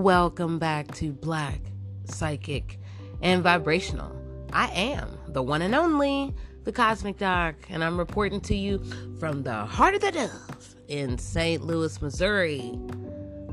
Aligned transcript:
Welcome 0.00 0.58
back 0.58 0.94
to 0.94 1.12
Black, 1.12 1.60
Psychic, 2.06 2.78
and 3.20 3.42
Vibrational. 3.42 4.10
I 4.50 4.68
am 4.68 5.10
the 5.28 5.42
one 5.42 5.60
and 5.60 5.74
only, 5.74 6.34
the 6.64 6.72
Cosmic 6.72 7.18
Doc, 7.18 7.54
and 7.68 7.84
I'm 7.84 7.98
reporting 7.98 8.40
to 8.40 8.56
you 8.56 8.82
from 9.18 9.42
the 9.42 9.66
heart 9.66 9.94
of 9.94 10.00
the 10.00 10.10
dove 10.10 10.74
in 10.88 11.18
St. 11.18 11.62
Louis, 11.62 12.00
Missouri. 12.00 12.78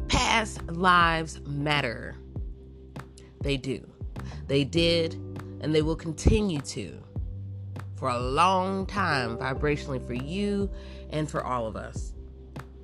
Past 0.08 0.66
lives 0.72 1.42
matter. 1.42 2.16
They 3.42 3.58
do. 3.58 3.86
They 4.48 4.64
did, 4.64 5.16
and 5.60 5.76
they 5.76 5.82
will 5.82 5.98
continue 5.98 6.62
to 6.62 6.98
for 7.98 8.08
a 8.08 8.20
long 8.20 8.86
time 8.86 9.38
vibrationally 9.38 10.08
for 10.08 10.14
you 10.14 10.70
and 11.10 11.30
for 11.30 11.44
all 11.44 11.68
of 11.68 11.76
us. 11.76 12.14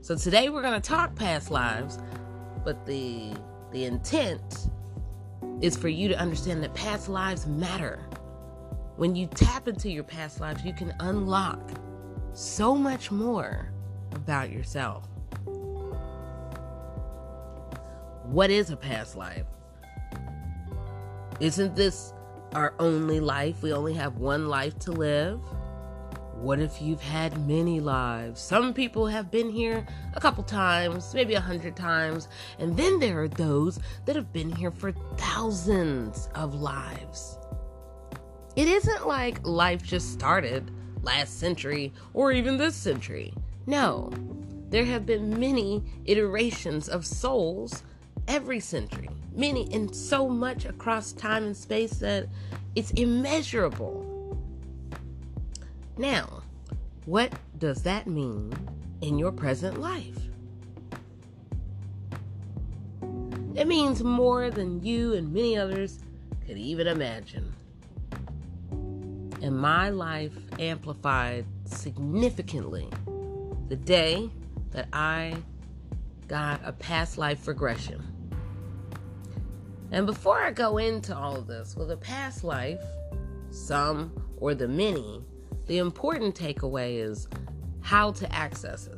So 0.02 0.17
today 0.17 0.50
we're 0.50 0.64
going 0.64 0.81
to 0.81 0.86
talk 0.86 1.16
past 1.16 1.50
lives, 1.50 1.98
but 2.66 2.86
the 2.86 3.34
the 3.73 3.86
intent 3.86 4.70
is 5.59 5.76
for 5.76 5.90
you 5.90 6.08
to 6.08 6.18
understand 6.20 6.64
that 6.64 6.73
past 6.76 7.09
lives 7.09 7.48
matter. 7.48 8.08
When 8.95 9.16
you 9.16 9.26
tap 9.27 9.68
into 9.68 9.90
your 9.90 10.04
past 10.04 10.40
lives, 10.40 10.64
you 10.64 10.73
can 10.73 10.94
unlock 11.00 11.72
so 12.34 12.76
much 12.76 13.12
more 13.12 13.72
about 14.12 14.52
yourself. 14.52 15.08
What 18.26 18.52
is 18.52 18.70
a 18.70 18.78
past 18.78 19.17
life? 19.17 19.45
Isn't 21.40 21.76
this 21.76 22.14
our 22.53 22.76
only 22.80 23.20
life? 23.20 23.64
We 23.64 23.73
only 23.73 23.95
have 23.95 24.17
one 24.17 24.48
life 24.48 24.78
to 24.80 24.92
live. 24.92 25.42
What 26.43 26.59
if 26.59 26.81
you've 26.81 27.02
had 27.02 27.47
many 27.47 27.80
lives? 27.80 28.41
Some 28.41 28.73
people 28.73 29.08
have 29.08 29.31
been 29.31 29.49
here 29.49 29.88
a 30.13 30.19
couple 30.19 30.44
times, 30.44 31.13
maybe 31.13 31.35
a 31.35 31.39
hundred 31.39 31.77
times, 31.77 32.27
and 32.59 32.75
then 32.75 33.00
there 33.00 33.22
are 33.23 33.30
those 33.30 33.80
that 34.03 34.17
have 34.17 34.33
been 34.33 34.52
here 34.53 34.69
for 34.69 34.91
thousands 35.16 36.27
of 36.35 36.53
lives. 36.53 37.38
It 38.58 38.67
isn't 38.67 39.08
like 39.08 39.39
life 39.47 39.83
just 39.83 40.11
started 40.11 40.69
last 41.02 41.39
century 41.39 41.94
or 42.13 42.33
even 42.33 42.57
this 42.57 42.75
century. 42.75 43.33
No, 43.66 44.11
there 44.69 44.83
have 44.83 45.05
been 45.05 45.39
many 45.39 45.81
iterations 46.03 46.89
of 46.89 47.05
souls 47.05 47.83
every 48.28 48.59
century, 48.59 49.09
many 49.33 49.73
and 49.73 49.95
so 49.95 50.28
much 50.28 50.66
across 50.66 51.13
time 51.13 51.45
and 51.45 51.55
space 51.55 52.00
that 52.00 52.28
it's 52.75 52.91
immeasurable. 52.91 54.03
Now, 55.97 56.41
what 57.05 57.33
does 57.59 57.83
that 57.83 58.08
mean 58.08 58.53
in 59.02 59.19
your 59.19 59.31
present 59.31 59.80
life? 59.80 60.17
It 63.55 63.67
means 63.67 64.03
more 64.03 64.50
than 64.50 64.83
you 64.83 65.13
and 65.13 65.31
many 65.31 65.55
others 65.55 66.00
could 66.47 66.58
even 66.58 66.88
imagine. 66.88 67.53
And 68.72 69.55
my 69.55 69.89
life 69.89 70.33
amplified 70.58 71.45
significantly 71.66 72.89
the 73.69 73.75
day 73.75 74.31
that 74.72 74.88
I 74.91 75.35
got 76.28 76.61
a 76.63 76.72
past 76.72 77.19
life 77.19 77.47
regression. 77.47 78.02
And 79.91 80.07
before 80.07 80.41
I 80.41 80.50
go 80.50 80.80
into 80.80 81.16
all 81.16 81.35
of 81.35 81.45
this, 81.45 81.75
with 81.75 81.91
a 81.91 81.97
past 81.97 82.44
life, 82.44 82.81
some 83.52 84.11
or 84.38 84.55
the 84.55 84.67
many, 84.67 85.23
the 85.66 85.78
important 85.78 86.36
takeaway 86.36 86.97
is 86.97 87.28
how 87.81 88.11
to 88.11 88.33
access 88.33 88.88
it. 88.88 88.97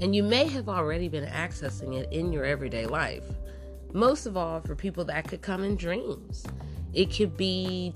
And 0.00 0.14
you 0.14 0.22
may 0.22 0.46
have 0.48 0.68
already 0.68 1.08
been 1.08 1.24
accessing 1.24 1.94
it 1.94 2.12
in 2.12 2.32
your 2.32 2.44
everyday 2.44 2.86
life. 2.86 3.24
Most 3.92 4.26
of 4.26 4.36
all, 4.36 4.60
for 4.60 4.74
people 4.74 5.04
that 5.06 5.26
could 5.26 5.40
come 5.40 5.62
in 5.64 5.76
dreams. 5.76 6.44
It 6.92 7.14
could 7.14 7.36
be, 7.36 7.94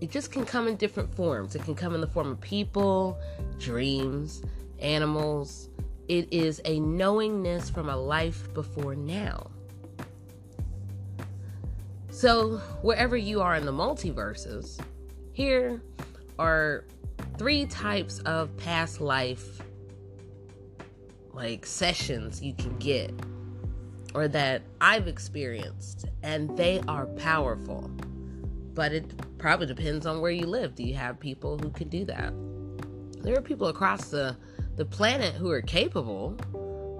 it 0.00 0.10
just 0.10 0.30
can 0.30 0.44
come 0.44 0.68
in 0.68 0.76
different 0.76 1.12
forms. 1.14 1.54
It 1.54 1.62
can 1.64 1.74
come 1.74 1.94
in 1.94 2.00
the 2.00 2.06
form 2.06 2.30
of 2.30 2.40
people, 2.40 3.18
dreams, 3.58 4.42
animals. 4.78 5.68
It 6.08 6.32
is 6.32 6.60
a 6.64 6.78
knowingness 6.80 7.70
from 7.70 7.88
a 7.88 7.96
life 7.96 8.52
before 8.54 8.94
now. 8.94 9.50
So, 12.10 12.58
wherever 12.82 13.16
you 13.16 13.40
are 13.40 13.54
in 13.54 13.64
the 13.64 13.72
multiverses, 13.72 14.78
here 15.32 15.80
are 16.40 16.86
three 17.36 17.66
types 17.66 18.18
of 18.20 18.56
past 18.56 19.00
life 19.00 19.60
like 21.34 21.66
sessions 21.66 22.42
you 22.42 22.54
can 22.54 22.76
get 22.78 23.12
or 24.14 24.26
that 24.26 24.62
I've 24.80 25.06
experienced 25.06 26.06
and 26.22 26.56
they 26.56 26.80
are 26.88 27.06
powerful. 27.06 27.90
But 28.72 28.92
it 28.92 29.38
probably 29.38 29.66
depends 29.66 30.06
on 30.06 30.22
where 30.22 30.30
you 30.30 30.46
live. 30.46 30.74
Do 30.74 30.82
you 30.82 30.94
have 30.94 31.20
people 31.20 31.58
who 31.58 31.70
can 31.70 31.88
do 31.88 32.06
that? 32.06 32.32
There 33.22 33.36
are 33.36 33.42
people 33.42 33.68
across 33.68 34.08
the 34.08 34.36
the 34.76 34.84
planet 34.86 35.34
who 35.34 35.50
are 35.50 35.60
capable 35.60 36.38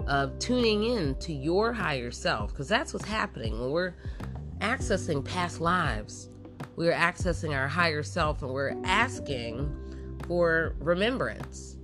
of 0.07 0.37
tuning 0.37 0.83
in 0.83 1.15
to 1.15 1.33
your 1.33 1.73
higher 1.73 2.11
self 2.11 2.51
because 2.51 2.67
that's 2.67 2.93
what's 2.93 3.07
happening 3.07 3.59
when 3.59 3.71
we're 3.71 3.95
accessing 4.59 5.25
past 5.25 5.59
lives 5.59 6.29
we're 6.81 6.91
accessing 6.91 7.55
our 7.55 7.67
higher 7.67 8.01
self 8.01 8.41
and 8.41 8.51
we're 8.51 8.75
asking 8.85 9.71
for 10.27 10.73
remembrance. 10.79 11.77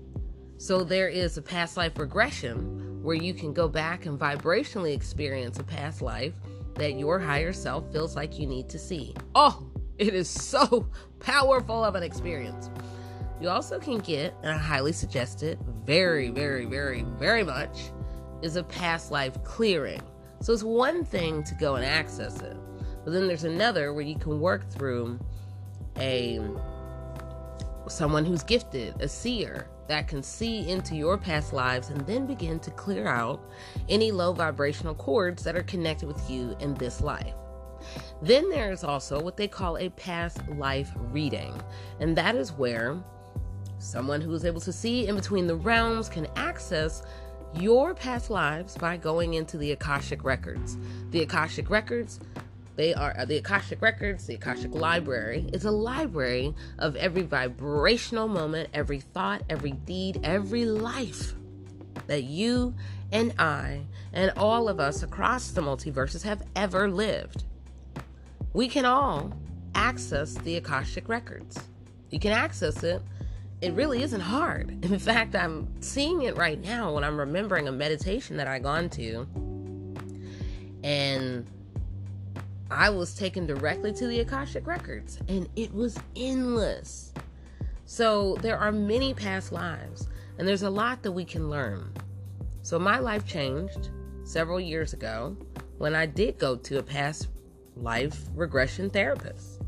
So 0.57 0.83
there 0.83 1.07
is 1.07 1.37
a 1.37 1.41
past 1.43 1.77
life 1.77 1.99
regression 1.99 3.03
where 3.03 3.15
you 3.15 3.35
can 3.35 3.53
go 3.53 3.67
back 3.67 4.07
and 4.07 4.19
vibrationally 4.19 4.95
experience 4.95 5.59
a 5.59 5.63
past 5.63 6.01
life 6.01 6.33
that 6.73 6.97
your 6.97 7.19
higher 7.19 7.53
self 7.53 7.91
feels 7.91 8.15
like 8.15 8.39
you 8.39 8.47
need 8.47 8.69
to 8.69 8.79
see. 8.79 9.13
Oh, 9.35 9.67
it 9.99 10.15
is 10.15 10.27
so 10.27 10.89
powerful 11.19 11.83
of 11.83 11.93
an 11.93 12.01
experience. 12.01 12.71
You 13.39 13.49
also 13.49 13.77
can 13.77 13.99
get, 13.99 14.33
and 14.41 14.51
I 14.51 14.57
highly 14.57 14.93
suggest 14.93 15.43
it, 15.43 15.59
very, 15.85 16.29
very, 16.29 16.65
very, 16.65 17.03
very 17.19 17.43
much, 17.43 17.91
is 18.41 18.55
a 18.55 18.63
past 18.63 19.11
life 19.11 19.43
clearing. 19.43 20.01
So 20.41 20.53
it's 20.53 20.63
one 20.63 21.05
thing 21.05 21.43
to 21.43 21.53
go 21.53 21.75
and 21.75 21.85
access 21.85 22.41
it. 22.41 22.56
But 23.07 23.13
then 23.13 23.25
there's 23.25 23.45
another 23.45 23.93
where 23.93 24.03
you 24.03 24.17
can 24.17 24.41
work 24.41 24.69
through 24.69 25.17
a 25.97 26.41
someone 27.87 28.25
who's 28.25 28.43
gifted, 28.43 29.01
a 29.01 29.07
seer 29.07 29.69
that 29.87 30.09
can 30.09 30.21
see 30.21 30.69
into 30.69 30.93
your 30.93 31.17
past 31.17 31.53
lives 31.53 31.87
and 31.87 32.05
then 32.05 32.27
begin 32.27 32.59
to 32.59 32.71
clear 32.71 33.07
out 33.07 33.39
any 33.87 34.11
low 34.11 34.33
vibrational 34.33 34.93
cords 34.93 35.41
that 35.45 35.55
are 35.55 35.63
connected 35.63 36.05
with 36.05 36.29
you 36.29 36.57
in 36.59 36.73
this 36.73 36.99
life. 36.99 37.33
Then 38.21 38.49
there's 38.49 38.83
also 38.83 39.21
what 39.21 39.37
they 39.37 39.47
call 39.47 39.77
a 39.77 39.87
past 39.91 40.45
life 40.49 40.91
reading, 40.97 41.57
and 42.01 42.13
that 42.17 42.35
is 42.35 42.51
where 42.51 43.01
someone 43.79 44.19
who 44.19 44.33
is 44.33 44.43
able 44.43 44.59
to 44.59 44.73
see 44.73 45.07
in 45.07 45.15
between 45.15 45.47
the 45.47 45.55
realms 45.55 46.09
can 46.09 46.27
access 46.35 47.03
your 47.55 47.93
past 47.95 48.29
lives 48.29 48.75
by 48.75 48.97
going 48.97 49.35
into 49.35 49.57
the 49.57 49.71
Akashic 49.71 50.25
records. 50.25 50.75
The 51.11 51.21
Akashic 51.21 51.69
records 51.69 52.19
they 52.77 52.93
are 52.93 53.13
uh, 53.17 53.25
the 53.25 53.37
Akashic 53.37 53.81
Records, 53.81 54.27
the 54.27 54.35
Akashic 54.35 54.73
Library. 54.73 55.49
It's 55.51 55.65
a 55.65 55.71
library 55.71 56.53
of 56.77 56.95
every 56.95 57.23
vibrational 57.23 58.27
moment, 58.27 58.69
every 58.71 58.99
thought, 58.99 59.41
every 59.49 59.71
deed, 59.71 60.19
every 60.23 60.65
life 60.65 61.33
that 62.05 62.23
you 62.23 62.75
and 63.11 63.33
I 63.39 63.81
and 64.13 64.31
all 64.37 64.69
of 64.69 64.79
us 64.79 65.01
across 65.01 65.49
the 65.49 65.61
multiverses 65.61 66.21
have 66.21 66.43
ever 66.55 66.87
lived. 66.87 67.45
We 68.53 68.67
can 68.67 68.85
all 68.85 69.33
access 69.73 70.35
the 70.35 70.57
Akashic 70.57 71.09
Records. 71.09 71.59
You 72.11 72.19
can 72.19 72.31
access 72.31 72.83
it. 72.83 73.01
It 73.59 73.73
really 73.73 74.03
isn't 74.03 74.21
hard. 74.21 74.69
In 74.85 74.99
fact, 74.99 75.35
I'm 75.35 75.67
seeing 75.81 76.21
it 76.21 76.37
right 76.37 76.63
now 76.63 76.93
when 76.93 77.03
I'm 77.03 77.19
remembering 77.19 77.67
a 77.67 77.71
meditation 77.71 78.37
that 78.37 78.47
I 78.47 78.59
gone 78.59 78.89
to. 78.91 79.27
And 80.83 81.47
I 82.69 82.89
was 82.89 83.15
taken 83.15 83.45
directly 83.45 83.93
to 83.93 84.07
the 84.07 84.19
Akashic 84.19 84.67
Records, 84.67 85.19
and 85.27 85.47
it 85.55 85.73
was 85.73 85.97
endless. 86.15 87.13
So 87.85 88.35
there 88.41 88.57
are 88.57 88.71
many 88.71 89.13
past 89.13 89.51
lives, 89.51 90.07
and 90.37 90.47
there's 90.47 90.63
a 90.63 90.69
lot 90.69 91.01
that 91.03 91.11
we 91.11 91.23
can 91.23 91.49
learn. 91.49 91.93
So 92.61 92.77
my 92.77 92.99
life 92.99 93.25
changed 93.25 93.89
several 94.25 94.59
years 94.59 94.91
ago 94.91 95.37
when 95.77 95.95
I 95.95 96.05
did 96.05 96.37
go 96.37 96.57
to 96.57 96.79
a 96.79 96.83
past 96.83 97.29
life 97.77 98.25
regression 98.35 98.89
therapist. 98.89 99.61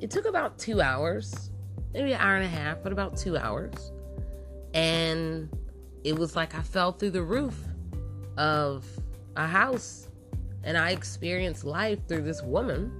It 0.00 0.10
took 0.10 0.26
about 0.26 0.58
two 0.58 0.82
hours, 0.82 1.50
maybe 1.94 2.12
an 2.12 2.20
hour 2.20 2.36
and 2.36 2.44
a 2.44 2.48
half, 2.48 2.82
but 2.82 2.92
about 2.92 3.16
two 3.16 3.38
hours. 3.38 3.92
And 4.74 5.48
it 6.02 6.18
was 6.18 6.36
like 6.36 6.54
I 6.54 6.60
fell 6.60 6.92
through 6.92 7.12
the 7.12 7.22
roof 7.22 7.58
of 8.36 8.84
a 9.36 9.46
house 9.46 10.03
and 10.64 10.76
I 10.76 10.90
experienced 10.90 11.64
life 11.64 11.98
through 12.08 12.22
this 12.22 12.42
woman 12.42 12.92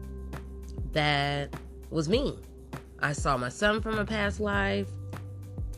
that 0.92 1.54
was 1.90 2.08
me. 2.08 2.38
I 3.00 3.12
saw 3.12 3.36
my 3.36 3.48
son 3.48 3.80
from 3.80 3.98
a 3.98 4.04
past 4.04 4.40
life. 4.40 4.88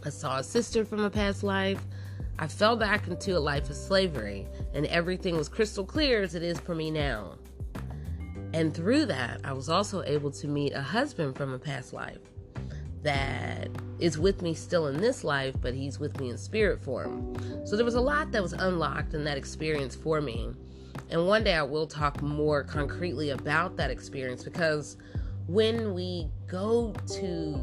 I 0.04 0.10
saw 0.10 0.38
a 0.38 0.44
sister 0.44 0.84
from 0.84 1.00
a 1.00 1.10
past 1.10 1.42
life. 1.42 1.80
I 2.38 2.46
fell 2.46 2.76
back 2.76 3.08
into 3.08 3.36
a 3.36 3.40
life 3.40 3.70
of 3.70 3.76
slavery, 3.76 4.46
and 4.74 4.86
everything 4.86 5.36
was 5.36 5.48
crystal 5.48 5.84
clear 5.84 6.22
as 6.22 6.34
it 6.34 6.42
is 6.42 6.60
for 6.60 6.74
me 6.74 6.90
now. 6.90 7.38
And 8.52 8.74
through 8.74 9.06
that, 9.06 9.40
I 9.42 9.52
was 9.52 9.68
also 9.68 10.02
able 10.02 10.30
to 10.32 10.46
meet 10.46 10.72
a 10.72 10.82
husband 10.82 11.36
from 11.36 11.52
a 11.52 11.58
past 11.58 11.92
life 11.92 12.18
that 13.02 13.68
is 13.98 14.18
with 14.18 14.42
me 14.42 14.52
still 14.52 14.88
in 14.88 14.98
this 14.98 15.24
life, 15.24 15.54
but 15.60 15.74
he's 15.74 15.98
with 15.98 16.18
me 16.20 16.30
in 16.30 16.36
spirit 16.36 16.80
form. 16.80 17.34
So 17.64 17.76
there 17.76 17.84
was 17.84 17.94
a 17.94 18.00
lot 18.00 18.32
that 18.32 18.42
was 18.42 18.52
unlocked 18.52 19.14
in 19.14 19.24
that 19.24 19.38
experience 19.38 19.94
for 19.94 20.20
me. 20.20 20.50
And 21.10 21.26
one 21.26 21.44
day 21.44 21.54
I 21.54 21.62
will 21.62 21.86
talk 21.86 22.22
more 22.22 22.64
concretely 22.64 23.30
about 23.30 23.76
that 23.76 23.90
experience 23.90 24.42
because 24.42 24.96
when 25.46 25.94
we 25.94 26.28
go 26.46 26.92
to 27.18 27.60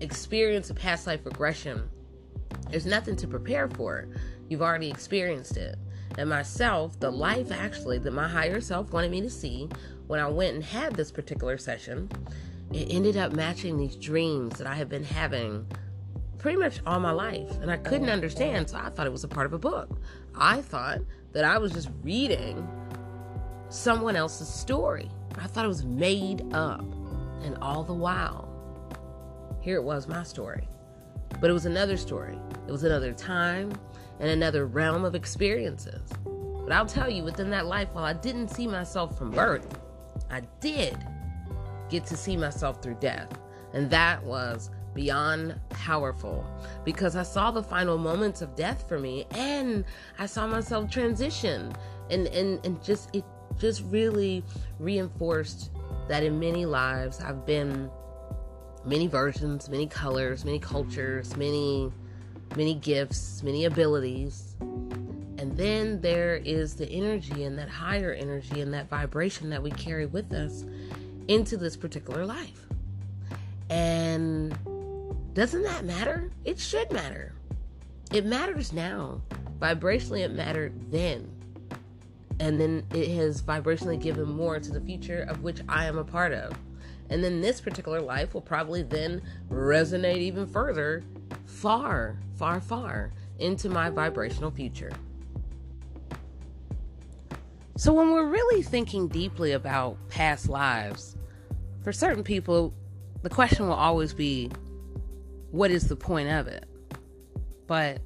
experience 0.00 0.70
a 0.70 0.74
past 0.74 1.06
life 1.06 1.20
regression, 1.24 1.88
there's 2.70 2.86
nothing 2.86 3.16
to 3.16 3.26
prepare 3.26 3.68
for. 3.68 4.08
You've 4.48 4.62
already 4.62 4.90
experienced 4.90 5.56
it. 5.56 5.76
And 6.18 6.28
myself, 6.28 6.98
the 7.00 7.10
life 7.10 7.50
actually 7.50 7.98
that 7.98 8.12
my 8.12 8.28
higher 8.28 8.60
self 8.60 8.92
wanted 8.92 9.10
me 9.10 9.20
to 9.22 9.30
see 9.30 9.68
when 10.06 10.20
I 10.20 10.28
went 10.28 10.54
and 10.54 10.64
had 10.64 10.94
this 10.94 11.10
particular 11.10 11.56
session, 11.56 12.10
it 12.72 12.86
ended 12.90 13.16
up 13.16 13.32
matching 13.32 13.78
these 13.78 13.96
dreams 13.96 14.58
that 14.58 14.66
I 14.66 14.74
have 14.74 14.88
been 14.88 15.04
having 15.04 15.66
pretty 16.38 16.58
much 16.58 16.80
all 16.86 17.00
my 17.00 17.12
life. 17.12 17.50
And 17.60 17.70
I 17.70 17.76
couldn't 17.76 18.10
understand, 18.10 18.68
so 18.68 18.76
I 18.76 18.90
thought 18.90 19.06
it 19.06 19.12
was 19.12 19.24
a 19.24 19.28
part 19.28 19.46
of 19.46 19.52
a 19.52 19.58
book. 19.58 20.00
I 20.34 20.60
thought 20.60 21.00
that 21.32 21.44
I 21.44 21.58
was 21.58 21.72
just 21.72 21.90
reading 22.02 22.68
someone 23.68 24.16
else's 24.16 24.48
story. 24.48 25.10
I 25.38 25.46
thought 25.46 25.64
it 25.64 25.68
was 25.68 25.84
made 25.84 26.52
up. 26.52 26.84
And 27.42 27.58
all 27.60 27.82
the 27.82 27.94
while, 27.94 28.48
here 29.60 29.76
it 29.76 29.82
was 29.82 30.06
my 30.06 30.22
story. 30.22 30.68
But 31.40 31.50
it 31.50 31.52
was 31.52 31.66
another 31.66 31.96
story. 31.96 32.38
It 32.68 32.70
was 32.70 32.84
another 32.84 33.12
time 33.12 33.72
and 34.20 34.30
another 34.30 34.66
realm 34.66 35.04
of 35.04 35.14
experiences. 35.14 36.08
But 36.24 36.72
I'll 36.72 36.86
tell 36.86 37.10
you, 37.10 37.24
within 37.24 37.50
that 37.50 37.66
life, 37.66 37.88
while 37.92 38.04
I 38.04 38.12
didn't 38.12 38.48
see 38.48 38.68
myself 38.68 39.18
from 39.18 39.32
birth, 39.32 39.66
I 40.30 40.42
did 40.60 40.96
get 41.88 42.06
to 42.06 42.16
see 42.16 42.36
myself 42.36 42.80
through 42.80 42.98
death. 43.00 43.28
And 43.72 43.90
that 43.90 44.22
was 44.22 44.70
beyond 44.94 45.58
powerful 45.70 46.44
because 46.84 47.16
I 47.16 47.22
saw 47.22 47.50
the 47.50 47.62
final 47.62 47.98
moments 47.98 48.42
of 48.42 48.54
death 48.54 48.88
for 48.88 48.98
me 48.98 49.26
and 49.32 49.84
I 50.18 50.26
saw 50.26 50.46
myself 50.46 50.90
transition 50.90 51.72
and 52.10 52.26
and 52.28 52.64
and 52.64 52.82
just 52.82 53.14
it 53.14 53.24
just 53.58 53.82
really 53.84 54.42
reinforced 54.78 55.70
that 56.08 56.22
in 56.22 56.38
many 56.38 56.66
lives 56.66 57.20
I've 57.20 57.46
been 57.46 57.90
many 58.84 59.06
versions, 59.06 59.68
many 59.68 59.86
colors, 59.86 60.44
many 60.44 60.58
cultures, 60.58 61.36
many 61.36 61.92
many 62.56 62.74
gifts, 62.74 63.42
many 63.42 63.64
abilities. 63.64 64.56
And 64.60 65.56
then 65.56 66.00
there 66.00 66.36
is 66.36 66.74
the 66.74 66.88
energy 66.88 67.44
and 67.44 67.58
that 67.58 67.68
higher 67.68 68.12
energy 68.12 68.60
and 68.60 68.72
that 68.74 68.88
vibration 68.88 69.50
that 69.50 69.62
we 69.62 69.70
carry 69.70 70.06
with 70.06 70.32
us 70.32 70.64
into 71.28 71.56
this 71.56 71.76
particular 71.76 72.24
life. 72.24 72.66
And 73.70 74.56
doesn't 75.34 75.62
that 75.62 75.84
matter? 75.84 76.30
It 76.44 76.58
should 76.58 76.92
matter. 76.92 77.32
It 78.12 78.26
matters 78.26 78.72
now. 78.72 79.22
Vibrationally, 79.58 80.20
it 80.20 80.32
mattered 80.32 80.90
then. 80.90 81.30
And 82.40 82.60
then 82.60 82.84
it 82.92 83.14
has 83.14 83.40
vibrationally 83.40 84.00
given 84.00 84.30
more 84.30 84.58
to 84.58 84.70
the 84.70 84.80
future 84.80 85.22
of 85.28 85.42
which 85.42 85.60
I 85.68 85.86
am 85.86 85.96
a 85.96 86.04
part 86.04 86.32
of. 86.32 86.52
And 87.08 87.22
then 87.22 87.40
this 87.40 87.60
particular 87.60 88.00
life 88.00 88.34
will 88.34 88.40
probably 88.40 88.82
then 88.82 89.22
resonate 89.50 90.18
even 90.18 90.46
further, 90.46 91.02
far, 91.46 92.18
far, 92.36 92.60
far 92.60 93.12
into 93.38 93.68
my 93.68 93.90
vibrational 93.90 94.50
future. 94.50 94.92
So, 97.76 97.92
when 97.92 98.12
we're 98.12 98.28
really 98.28 98.62
thinking 98.62 99.08
deeply 99.08 99.52
about 99.52 99.96
past 100.08 100.48
lives, 100.48 101.16
for 101.82 101.92
certain 101.92 102.22
people, 102.22 102.72
the 103.22 103.30
question 103.30 103.66
will 103.66 103.74
always 103.74 104.12
be 104.12 104.50
what 105.52 105.70
is 105.70 105.86
the 105.86 105.96
point 105.96 106.28
of 106.28 106.48
it? 106.48 106.66
But, 107.66 108.00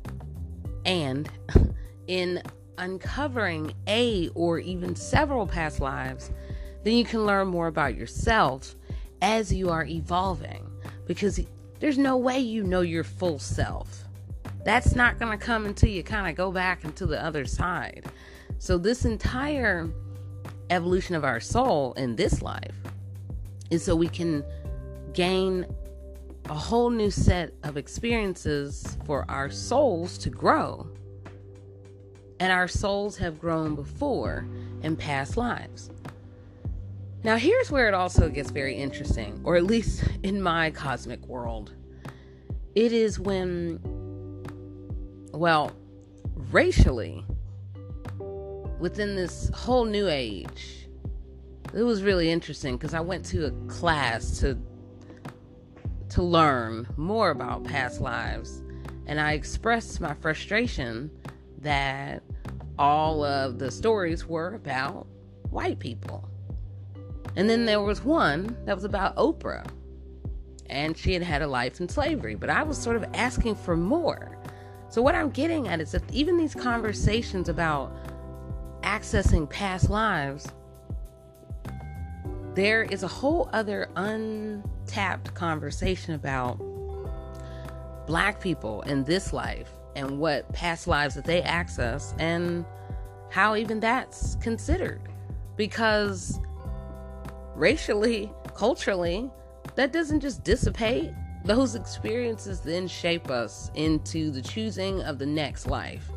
and 0.84 1.28
in 2.06 2.42
uncovering 2.76 3.72
a 3.86 4.28
or 4.34 4.58
even 4.58 4.94
several 4.94 5.46
past 5.46 5.80
lives, 5.80 6.30
then 6.84 6.94
you 6.94 7.04
can 7.04 7.24
learn 7.24 7.48
more 7.48 7.68
about 7.68 7.96
yourself 7.96 8.76
as 9.22 9.52
you 9.52 9.70
are 9.70 9.84
evolving 9.86 10.70
because 11.06 11.40
there's 11.80 11.98
no 11.98 12.16
way 12.16 12.38
you 12.38 12.62
know 12.62 12.82
your 12.82 13.04
full 13.04 13.38
self. 13.38 14.04
That's 14.64 14.94
not 14.94 15.18
going 15.18 15.36
to 15.36 15.42
come 15.42 15.64
until 15.64 15.88
you 15.88 16.02
kind 16.02 16.28
of 16.28 16.36
go 16.36 16.50
back 16.50 16.84
into 16.84 17.06
the 17.06 17.24
other 17.24 17.44
side. 17.44 18.06
So, 18.58 18.78
this 18.78 19.04
entire 19.04 19.88
evolution 20.70 21.14
of 21.14 21.24
our 21.24 21.38
soul 21.38 21.92
in 21.94 22.16
this 22.16 22.42
life 22.42 22.74
is 23.70 23.84
so 23.84 23.94
we 23.94 24.08
can 24.08 24.44
gain 25.12 25.66
a 26.48 26.54
whole 26.54 26.90
new 26.90 27.10
set 27.10 27.52
of 27.64 27.76
experiences 27.76 28.96
for 29.04 29.24
our 29.28 29.50
souls 29.50 30.16
to 30.18 30.30
grow. 30.30 30.86
And 32.38 32.52
our 32.52 32.68
souls 32.68 33.16
have 33.16 33.40
grown 33.40 33.74
before 33.74 34.46
in 34.82 34.96
past 34.96 35.36
lives. 35.36 35.90
Now, 37.24 37.36
here's 37.36 37.70
where 37.70 37.88
it 37.88 37.94
also 37.94 38.28
gets 38.28 38.50
very 38.50 38.76
interesting, 38.76 39.40
or 39.42 39.56
at 39.56 39.64
least 39.64 40.04
in 40.22 40.40
my 40.40 40.70
cosmic 40.70 41.26
world. 41.26 41.74
It 42.76 42.92
is 42.92 43.18
when, 43.18 43.80
well, 45.32 45.72
racially, 46.52 47.24
within 48.78 49.16
this 49.16 49.50
whole 49.54 49.86
new 49.86 50.08
age, 50.08 50.88
it 51.74 51.82
was 51.82 52.02
really 52.02 52.30
interesting 52.30 52.76
because 52.76 52.94
I 52.94 53.00
went 53.00 53.24
to 53.26 53.46
a 53.46 53.50
class 53.66 54.38
to 54.40 54.56
to 56.10 56.22
learn 56.22 56.86
more 56.96 57.30
about 57.30 57.64
past 57.64 58.00
lives. 58.00 58.62
And 59.06 59.20
I 59.20 59.32
expressed 59.32 60.00
my 60.00 60.14
frustration 60.14 61.10
that 61.60 62.22
all 62.78 63.24
of 63.24 63.58
the 63.58 63.70
stories 63.70 64.26
were 64.26 64.54
about 64.54 65.06
white 65.50 65.78
people. 65.78 66.28
And 67.36 67.48
then 67.48 67.66
there 67.66 67.82
was 67.82 68.02
one 68.02 68.56
that 68.64 68.74
was 68.74 68.84
about 68.84 69.16
Oprah. 69.16 69.66
And 70.68 70.96
she 70.96 71.12
had 71.12 71.22
had 71.22 71.42
a 71.42 71.46
life 71.46 71.80
in 71.80 71.88
slavery. 71.88 72.34
But 72.34 72.50
I 72.50 72.62
was 72.62 72.76
sort 72.78 72.96
of 72.96 73.04
asking 73.14 73.54
for 73.56 73.76
more. 73.76 74.38
So, 74.88 75.02
what 75.02 75.14
I'm 75.14 75.30
getting 75.30 75.68
at 75.68 75.80
is 75.80 75.92
that 75.92 76.02
even 76.12 76.36
these 76.36 76.54
conversations 76.54 77.48
about 77.48 77.96
accessing 78.82 79.48
past 79.48 79.90
lives, 79.90 80.46
there 82.56 82.84
is 82.84 83.02
a 83.02 83.08
whole 83.08 83.50
other 83.52 83.86
untapped 83.96 85.32
conversation 85.34 86.14
about 86.14 86.58
black 88.06 88.40
people 88.40 88.80
in 88.82 89.04
this 89.04 89.34
life 89.34 89.70
and 89.94 90.18
what 90.18 90.50
past 90.54 90.88
lives 90.88 91.14
that 91.14 91.24
they 91.24 91.42
access 91.42 92.14
and 92.18 92.64
how 93.30 93.56
even 93.56 93.78
that's 93.78 94.36
considered. 94.36 95.02
Because 95.56 96.40
racially, 97.54 98.32
culturally, 98.54 99.30
that 99.74 99.92
doesn't 99.92 100.20
just 100.20 100.42
dissipate. 100.42 101.10
Those 101.44 101.74
experiences 101.74 102.60
then 102.60 102.88
shape 102.88 103.30
us 103.30 103.70
into 103.74 104.30
the 104.30 104.40
choosing 104.40 105.02
of 105.02 105.18
the 105.18 105.26
next 105.26 105.66
life. 105.66 106.08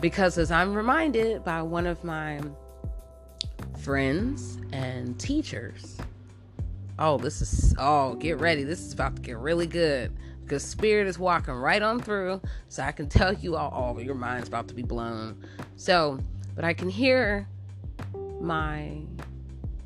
Because 0.00 0.36
as 0.36 0.50
I'm 0.50 0.74
reminded 0.74 1.44
by 1.44 1.62
one 1.62 1.86
of 1.86 2.02
my 2.02 2.40
friends 3.80 4.58
and 4.72 5.18
teachers, 5.18 5.96
oh, 6.98 7.16
this 7.16 7.40
is, 7.40 7.74
oh, 7.78 8.14
get 8.14 8.38
ready. 8.38 8.62
This 8.62 8.80
is 8.80 8.92
about 8.92 9.16
to 9.16 9.22
get 9.22 9.38
really 9.38 9.66
good 9.66 10.12
because 10.42 10.62
Spirit 10.62 11.06
is 11.06 11.18
walking 11.18 11.54
right 11.54 11.80
on 11.80 12.00
through. 12.00 12.40
So 12.68 12.82
I 12.82 12.92
can 12.92 13.08
tell 13.08 13.32
you 13.32 13.56
all, 13.56 13.96
oh, 13.96 14.00
your 14.00 14.14
mind's 14.14 14.48
about 14.48 14.68
to 14.68 14.74
be 14.74 14.82
blown. 14.82 15.42
So, 15.76 16.18
but 16.54 16.64
I 16.64 16.74
can 16.74 16.90
hear 16.90 17.48
my 18.40 19.00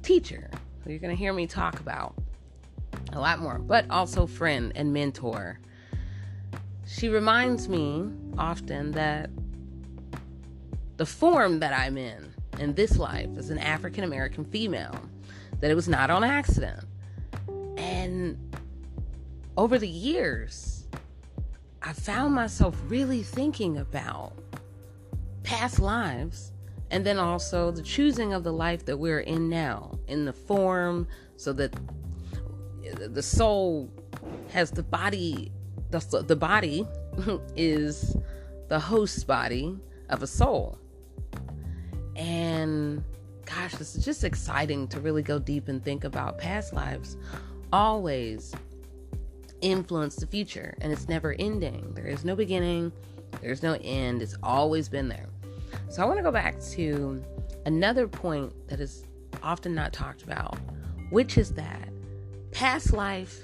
teacher, 0.03 0.51
you're 0.87 0.99
to 0.99 1.15
hear 1.15 1.33
me 1.33 1.47
talk 1.47 1.81
about 1.81 2.15
a 3.13 3.21
lot 3.21 3.39
more, 3.39 3.59
but 3.59 3.89
also 3.91 4.27
friend 4.27 4.73
and 4.75 4.93
mentor. 4.93 5.61
She 6.87 7.09
reminds 7.09 7.69
me 7.69 8.11
often 8.37 8.93
that 8.93 9.31
the 10.97 11.07
form 11.07 11.61
that 11.61 11.73
I'm 11.73 11.97
in 11.97 12.34
in 12.59 12.75
this 12.75 12.97
life 12.97 13.31
as 13.37 13.51
an 13.51 13.59
African 13.59 14.05
American 14.05 14.45
female, 14.45 14.95
that 15.61 15.71
it 15.71 15.75
was 15.75 15.89
not 15.89 16.11
on 16.11 16.25
accident 16.25 16.85
and 17.77 18.39
over 19.57 19.79
the 19.79 19.89
years, 19.89 20.87
I 21.83 21.93
found 21.93 22.35
myself 22.35 22.77
really 22.89 23.23
thinking 23.23 23.79
about 23.79 24.33
past 25.43 25.79
lives 25.79 26.53
and 26.91 27.05
then 27.05 27.19
also 27.19 27.71
the 27.71 27.83
choosing 27.83 28.33
of 28.33 28.45
the 28.45 28.53
life 28.53 28.85
that 28.87 28.97
we're 28.97 29.21
in 29.21 29.49
now 29.49 29.99
in 30.09 30.25
the 30.25 30.33
form 30.33 31.07
so 31.37 31.53
that 31.53 31.75
the 33.11 33.23
soul 33.23 33.91
has 34.51 34.71
the 34.71 34.83
body 34.83 35.51
the, 35.91 36.25
the 36.27 36.37
body 36.37 36.87
is 37.57 38.17
the 38.69 38.79
host 38.79 39.27
body 39.27 39.79
of 40.11 40.23
a 40.23 40.27
soul. 40.27 40.79
Gosh, 43.47 43.75
this 43.75 43.95
is 43.97 44.05
just 44.05 44.25
exciting 44.25 44.89
to 44.89 45.01
really 45.01 45.23
go 45.23 45.39
deep 45.39 45.69
and 45.69 45.83
think 45.85 46.05
about 46.05 46.39
past 46.39 46.73
lives 46.73 47.17
always 47.73 48.55
influence 49.61 50.17
the 50.17 50.27
future 50.27 50.77
and 50.81 50.93
it's 50.93 51.09
never 51.09 51.35
ending. 51.39 51.93
There 51.95 52.07
is 52.07 52.25
no 52.25 52.37
beginning, 52.37 52.93
there's 53.41 53.63
no 53.63 53.77
end. 53.83 54.23
It's 54.23 54.37
always 54.43 54.89
been 54.89 55.09
there. 55.09 55.29
So 55.89 56.03
I 56.03 56.07
want 56.07 56.19
to 56.19 56.23
go 56.23 56.31
back 56.31 56.61
to 56.73 57.23
another 57.67 58.07
point 58.07 58.53
that 58.69 58.81
is 58.81 59.05
often 59.43 59.75
not 59.75 59.93
talked 59.93 60.23
about, 60.23 60.59
which 61.11 61.37
is 61.39 61.53
that 61.55 61.89
past 62.53 62.93
life 62.93 63.43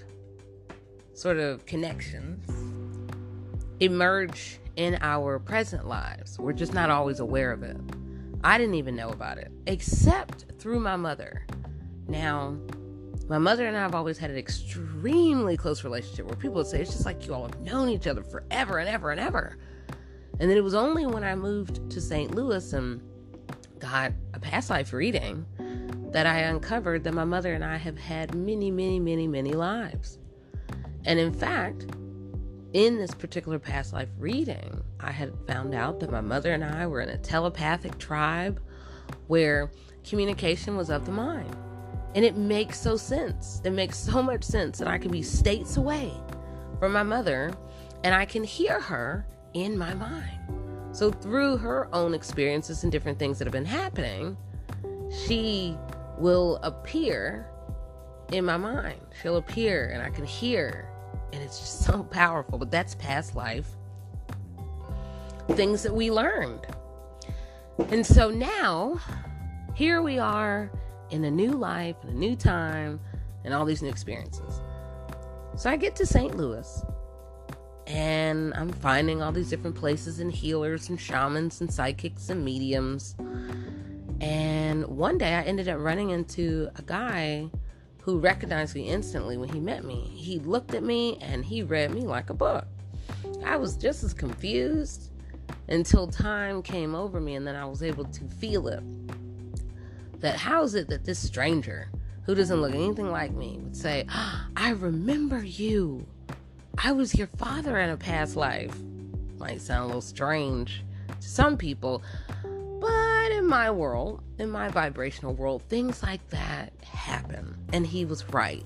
sort 1.14 1.38
of 1.38 1.66
connections 1.66 2.48
emerge 3.80 4.58
in 4.76 4.98
our 5.00 5.38
present 5.38 5.86
lives. 5.86 6.38
We're 6.38 6.52
just 6.52 6.72
not 6.72 6.90
always 6.90 7.20
aware 7.20 7.52
of 7.52 7.62
it. 7.62 7.76
I 8.42 8.58
didn't 8.58 8.74
even 8.76 8.96
know 8.96 9.10
about 9.10 9.38
it, 9.38 9.52
except 9.66 10.46
through 10.58 10.80
my 10.80 10.96
mother. 10.96 11.46
Now, 12.08 12.56
my 13.28 13.38
mother 13.38 13.66
and 13.66 13.76
I 13.76 13.80
have 13.80 13.94
always 13.94 14.18
had 14.18 14.30
an 14.30 14.36
extremely 14.36 15.56
close 15.56 15.84
relationship 15.84 16.26
where 16.26 16.36
people 16.36 16.56
would 16.56 16.66
say 16.66 16.80
it's 16.80 16.90
just 16.90 17.04
like 17.04 17.26
you 17.26 17.34
all 17.34 17.42
have 17.42 17.60
known 17.60 17.88
each 17.88 18.06
other 18.06 18.24
forever 18.24 18.78
and 18.78 18.88
ever 18.88 19.10
and 19.10 19.20
ever. 19.20 19.56
And 20.40 20.50
then 20.50 20.56
it 20.56 20.64
was 20.64 20.74
only 20.74 21.06
when 21.06 21.22
I 21.22 21.34
moved 21.34 21.90
to 21.90 22.00
St. 22.00 22.34
Louis 22.34 22.72
and 22.72 23.02
got 23.78 24.12
a 24.34 24.40
past 24.40 24.70
life 24.70 24.92
reading 24.92 25.44
that 26.12 26.26
I 26.26 26.40
uncovered 26.40 27.04
that 27.04 27.14
my 27.14 27.24
mother 27.24 27.54
and 27.54 27.64
I 27.64 27.76
have 27.76 27.98
had 27.98 28.34
many, 28.34 28.70
many, 28.70 28.98
many, 28.98 29.28
many 29.28 29.52
lives. 29.52 30.18
And 31.04 31.18
in 31.18 31.32
fact, 31.32 31.86
in 32.72 32.98
this 32.98 33.12
particular 33.12 33.58
past 33.58 33.92
life 33.92 34.08
reading, 34.18 34.82
I 35.00 35.10
had 35.10 35.32
found 35.46 35.74
out 35.74 36.00
that 36.00 36.10
my 36.10 36.20
mother 36.20 36.52
and 36.52 36.64
I 36.64 36.86
were 36.86 37.00
in 37.00 37.08
a 37.08 37.18
telepathic 37.18 37.98
tribe 37.98 38.60
where 39.26 39.70
communication 40.04 40.76
was 40.76 40.90
of 40.90 41.04
the 41.04 41.12
mind. 41.12 41.56
And 42.14 42.24
it 42.24 42.36
makes 42.36 42.78
so 42.80 42.96
sense. 42.96 43.60
It 43.64 43.70
makes 43.70 43.98
so 43.98 44.22
much 44.22 44.44
sense 44.44 44.78
that 44.78 44.88
I 44.88 44.98
can 44.98 45.10
be 45.10 45.22
states 45.22 45.76
away 45.76 46.12
from 46.78 46.92
my 46.92 47.02
mother 47.02 47.52
and 48.02 48.14
I 48.14 48.24
can 48.24 48.44
hear 48.44 48.80
her 48.80 49.26
in 49.54 49.76
my 49.76 49.94
mind. 49.94 50.38
So, 50.92 51.10
through 51.10 51.58
her 51.58 51.88
own 51.94 52.14
experiences 52.14 52.82
and 52.82 52.90
different 52.90 53.18
things 53.18 53.38
that 53.38 53.44
have 53.44 53.52
been 53.52 53.64
happening, 53.64 54.36
she 55.24 55.76
will 56.18 56.56
appear 56.62 57.48
in 58.32 58.44
my 58.44 58.56
mind. 58.56 59.00
She'll 59.22 59.36
appear 59.36 59.90
and 59.90 60.02
I 60.02 60.10
can 60.10 60.24
hear 60.24 60.89
and 61.32 61.42
it's 61.42 61.58
just 61.58 61.80
so 61.84 62.02
powerful. 62.04 62.58
But 62.58 62.70
that's 62.70 62.94
past 62.94 63.34
life 63.34 63.68
things 65.54 65.82
that 65.82 65.94
we 65.94 66.10
learned. 66.10 66.66
And 67.88 68.06
so 68.06 68.30
now, 68.30 69.00
here 69.74 70.02
we 70.02 70.18
are 70.18 70.70
in 71.10 71.24
a 71.24 71.30
new 71.30 71.52
life, 71.52 71.96
in 72.04 72.10
a 72.10 72.14
new 72.14 72.36
time, 72.36 73.00
and 73.44 73.52
all 73.54 73.64
these 73.64 73.82
new 73.82 73.88
experiences. 73.88 74.60
So 75.56 75.70
I 75.70 75.76
get 75.76 75.96
to 75.96 76.06
St. 76.06 76.36
Louis 76.36 76.84
and 77.86 78.54
I'm 78.54 78.70
finding 78.70 79.20
all 79.20 79.32
these 79.32 79.50
different 79.50 79.74
places 79.74 80.20
and 80.20 80.30
healers 80.30 80.88
and 80.88 81.00
shamans 81.00 81.60
and 81.60 81.72
psychics 81.72 82.30
and 82.30 82.44
mediums. 82.44 83.16
And 84.20 84.86
one 84.86 85.18
day 85.18 85.34
I 85.34 85.42
ended 85.42 85.68
up 85.68 85.78
running 85.80 86.10
into 86.10 86.68
a 86.76 86.82
guy 86.82 87.50
who 88.02 88.18
recognized 88.18 88.74
me 88.74 88.88
instantly 88.88 89.36
when 89.36 89.48
he 89.48 89.60
met 89.60 89.84
me. 89.84 90.10
He 90.14 90.38
looked 90.38 90.74
at 90.74 90.82
me 90.82 91.18
and 91.20 91.44
he 91.44 91.62
read 91.62 91.92
me 91.92 92.02
like 92.02 92.30
a 92.30 92.34
book. 92.34 92.66
I 93.44 93.56
was 93.56 93.76
just 93.76 94.02
as 94.02 94.14
confused 94.14 95.10
until 95.68 96.06
time 96.06 96.62
came 96.62 96.94
over 96.94 97.20
me 97.20 97.34
and 97.34 97.46
then 97.46 97.56
I 97.56 97.64
was 97.64 97.82
able 97.82 98.04
to 98.04 98.24
feel 98.24 98.68
it. 98.68 98.82
That 100.20 100.36
how 100.36 100.62
is 100.62 100.74
it 100.74 100.88
that 100.88 101.04
this 101.04 101.18
stranger 101.18 101.90
who 102.24 102.34
doesn't 102.34 102.60
look 102.60 102.74
anything 102.74 103.10
like 103.10 103.32
me 103.32 103.58
would 103.62 103.76
say, 103.76 104.06
oh, 104.10 104.46
I 104.56 104.70
remember 104.70 105.42
you. 105.42 106.06
I 106.78 106.92
was 106.92 107.14
your 107.14 107.26
father 107.26 107.78
in 107.78 107.90
a 107.90 107.96
past 107.96 108.36
life. 108.36 108.76
Might 109.38 109.60
sound 109.60 109.84
a 109.84 109.86
little 109.86 110.00
strange 110.00 110.84
to 111.20 111.28
some 111.28 111.56
people, 111.56 112.02
my 113.50 113.68
world, 113.68 114.22
in 114.38 114.48
my 114.48 114.68
vibrational 114.68 115.34
world, 115.34 115.62
things 115.68 116.04
like 116.04 116.26
that 116.30 116.72
happen. 116.84 117.58
And 117.72 117.84
he 117.84 118.04
was 118.04 118.24
right. 118.32 118.64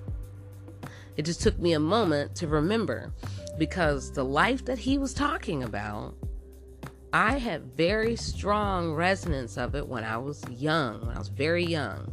It 1.17 1.25
just 1.25 1.41
took 1.41 1.59
me 1.59 1.73
a 1.73 1.81
moment 1.81 2.35
to 2.37 2.47
remember 2.47 3.13
because 3.57 4.13
the 4.13 4.25
life 4.25 4.67
that 4.67 4.79
he 4.79 4.99
was 4.99 5.15
talking 5.15 5.63
about, 5.63 6.15
I 7.15 7.39
had 7.39 7.63
very 7.77 8.15
strong 8.15 8.93
resonance 8.93 9.57
of 9.57 9.75
it 9.75 9.89
when 9.89 10.05
I 10.05 10.19
was 10.19 10.45
young, 10.51 11.07
when 11.07 11.17
I 11.17 11.19
was 11.19 11.29
very 11.29 11.65
young. 11.65 12.13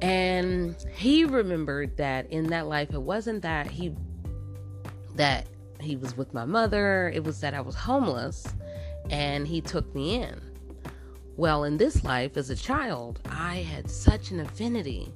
And 0.00 0.76
he 0.94 1.24
remembered 1.24 1.96
that 1.96 2.30
in 2.30 2.46
that 2.50 2.68
life, 2.68 2.94
it 2.94 3.02
wasn't 3.02 3.42
that 3.42 3.66
he 3.68 3.94
that 5.16 5.46
he 5.80 5.96
was 5.96 6.16
with 6.16 6.32
my 6.32 6.44
mother, 6.44 7.10
it 7.12 7.24
was 7.24 7.40
that 7.40 7.54
I 7.54 7.60
was 7.60 7.74
homeless 7.74 8.46
and 9.10 9.48
he 9.48 9.60
took 9.60 9.92
me 9.94 10.22
in. 10.22 10.45
Well, 11.36 11.64
in 11.64 11.76
this 11.76 12.02
life 12.02 12.38
as 12.38 12.48
a 12.48 12.56
child, 12.56 13.20
I 13.30 13.56
had 13.56 13.90
such 13.90 14.30
an 14.30 14.40
affinity 14.40 15.12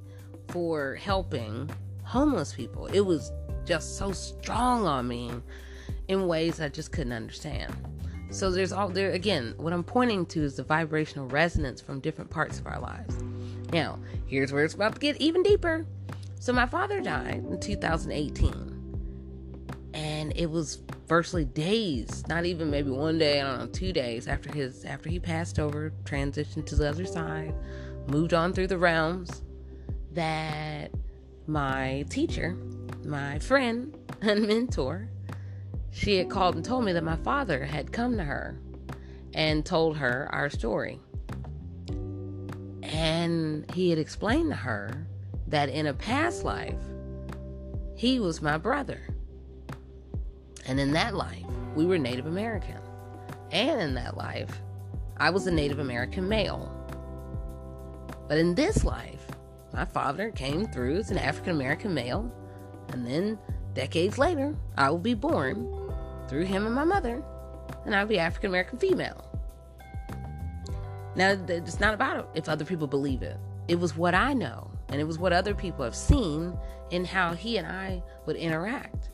for 0.49 0.97
helping 0.97 1.71
homeless 2.05 2.53
people. 2.53 2.87
It 2.87 3.00
was 3.00 3.33
just 3.65 3.97
so 3.97 4.12
strong 4.12 4.87
on 4.87 5.09
me 5.09 5.33
in 6.09 6.27
ways 6.27 6.61
I 6.61 6.69
just 6.69 6.93
couldn't 6.93 7.15
understand. 7.15 7.75
So 8.29 8.50
there's 8.50 8.71
all 8.71 8.91
there 8.91 9.12
again, 9.12 9.55
what 9.57 9.73
I'm 9.73 9.83
pointing 9.83 10.27
to 10.27 10.43
is 10.43 10.57
the 10.57 10.62
vibrational 10.62 11.27
resonance 11.27 11.81
from 11.81 12.00
different 12.00 12.31
parts 12.31 12.59
of 12.59 12.67
our 12.67 12.79
lives. 12.79 13.17
Now, 13.73 13.99
here's 14.27 14.53
where 14.53 14.65
it's 14.65 14.75
about 14.75 14.95
to 14.95 15.00
get 15.00 15.19
even 15.23 15.43
deeper. 15.43 15.87
So 16.39 16.53
my 16.53 16.67
father 16.67 17.00
died 17.00 17.47
in 17.49 17.59
2018 17.59 18.77
and 19.95 20.33
it 20.37 20.50
was 20.50 20.83
virtually 21.11 21.45
days 21.45 22.25
not 22.29 22.47
even 22.47 22.71
maybe 22.71 22.88
one 22.88 23.19
day 23.19 23.40
i 23.40 23.45
don't 23.45 23.59
know 23.59 23.67
two 23.67 23.93
days 23.93 24.29
after 24.29 24.50
his 24.52 24.85
after 24.85 25.11
he 25.11 25.19
passed 25.19 25.59
over 25.59 25.93
transitioned 26.05 26.64
to 26.64 26.76
the 26.76 26.88
other 26.88 27.05
side 27.05 27.52
moved 28.07 28.33
on 28.33 28.52
through 28.52 28.69
the 28.69 28.79
realms 28.79 29.43
that 30.12 30.93
my 31.49 32.05
teacher 32.09 32.57
my 33.05 33.38
friend 33.40 33.99
and 34.23 34.47
mentor 34.47 35.11
she 35.90 36.17
had 36.17 36.31
called 36.31 36.55
and 36.55 36.64
told 36.64 36.85
me 36.85 36.93
that 36.93 37.05
my 37.05 37.17
father 37.17 37.64
had 37.64 37.93
come 37.93 38.17
to 38.17 38.25
her 38.25 38.59
and 39.35 39.64
told 39.64 39.97
her 39.97 40.29
our 40.33 40.50
story. 40.50 41.00
And 42.83 43.71
he 43.73 43.90
had 43.90 43.99
explained 43.99 44.50
to 44.50 44.57
her 44.57 45.07
that 45.49 45.69
in 45.69 45.87
a 45.87 45.95
past 45.95 46.45
life 46.45 46.79
he 47.95 48.19
was 48.21 48.40
my 48.40 48.57
brother 48.57 49.00
and 50.67 50.79
in 50.79 50.93
that 50.93 51.14
life, 51.14 51.45
we 51.75 51.87
were 51.87 51.99
Native 51.99 52.26
American. 52.26 52.79
And 53.50 53.81
in 53.81 53.95
that 53.95 54.17
life, 54.17 54.61
I 55.17 55.31
was 55.31 55.47
a 55.47 55.50
Native 55.50 55.79
American 55.79 56.29
male. 56.29 56.75
But 58.29 58.38
in 58.38 58.55
this 58.55 58.85
life, 58.85 59.26
my 59.73 59.85
father 59.85 60.31
came 60.31 60.67
through 60.67 60.99
as 60.99 61.11
an 61.11 61.19
African 61.19 61.52
American 61.52 61.95
male, 61.95 62.33
and 62.88 63.07
then 63.07 63.38
decades 63.75 64.19
later, 64.19 64.55
I 64.76 64.90
will 64.90 64.99
be 64.99 65.14
born 65.14 65.93
through 66.29 66.45
him 66.45 66.67
and 66.67 66.75
my 66.75 66.85
mother, 66.85 67.23
and 67.85 67.95
I'll 67.95 68.07
be 68.07 68.19
African 68.19 68.50
American 68.50 68.79
female. 68.79 69.26
Now, 71.17 71.37
it's 71.49 71.81
not 71.81 71.95
about 71.95 72.31
if 72.35 72.49
other 72.49 72.64
people 72.64 72.87
believe 72.87 73.23
it. 73.23 73.37
It 73.69 73.79
was 73.79 73.97
what 73.97 74.14
I 74.14 74.33
know, 74.33 74.71
and 74.88 75.00
it 75.00 75.05
was 75.05 75.19
what 75.19 75.33
other 75.33 75.55
people 75.55 75.85
have 75.85 75.95
seen 75.95 76.57
in 76.90 77.05
how 77.05 77.35
he 77.35 77.57
and 77.59 77.67
I 77.67 78.02
would 78.26 78.37
interact. 78.37 79.11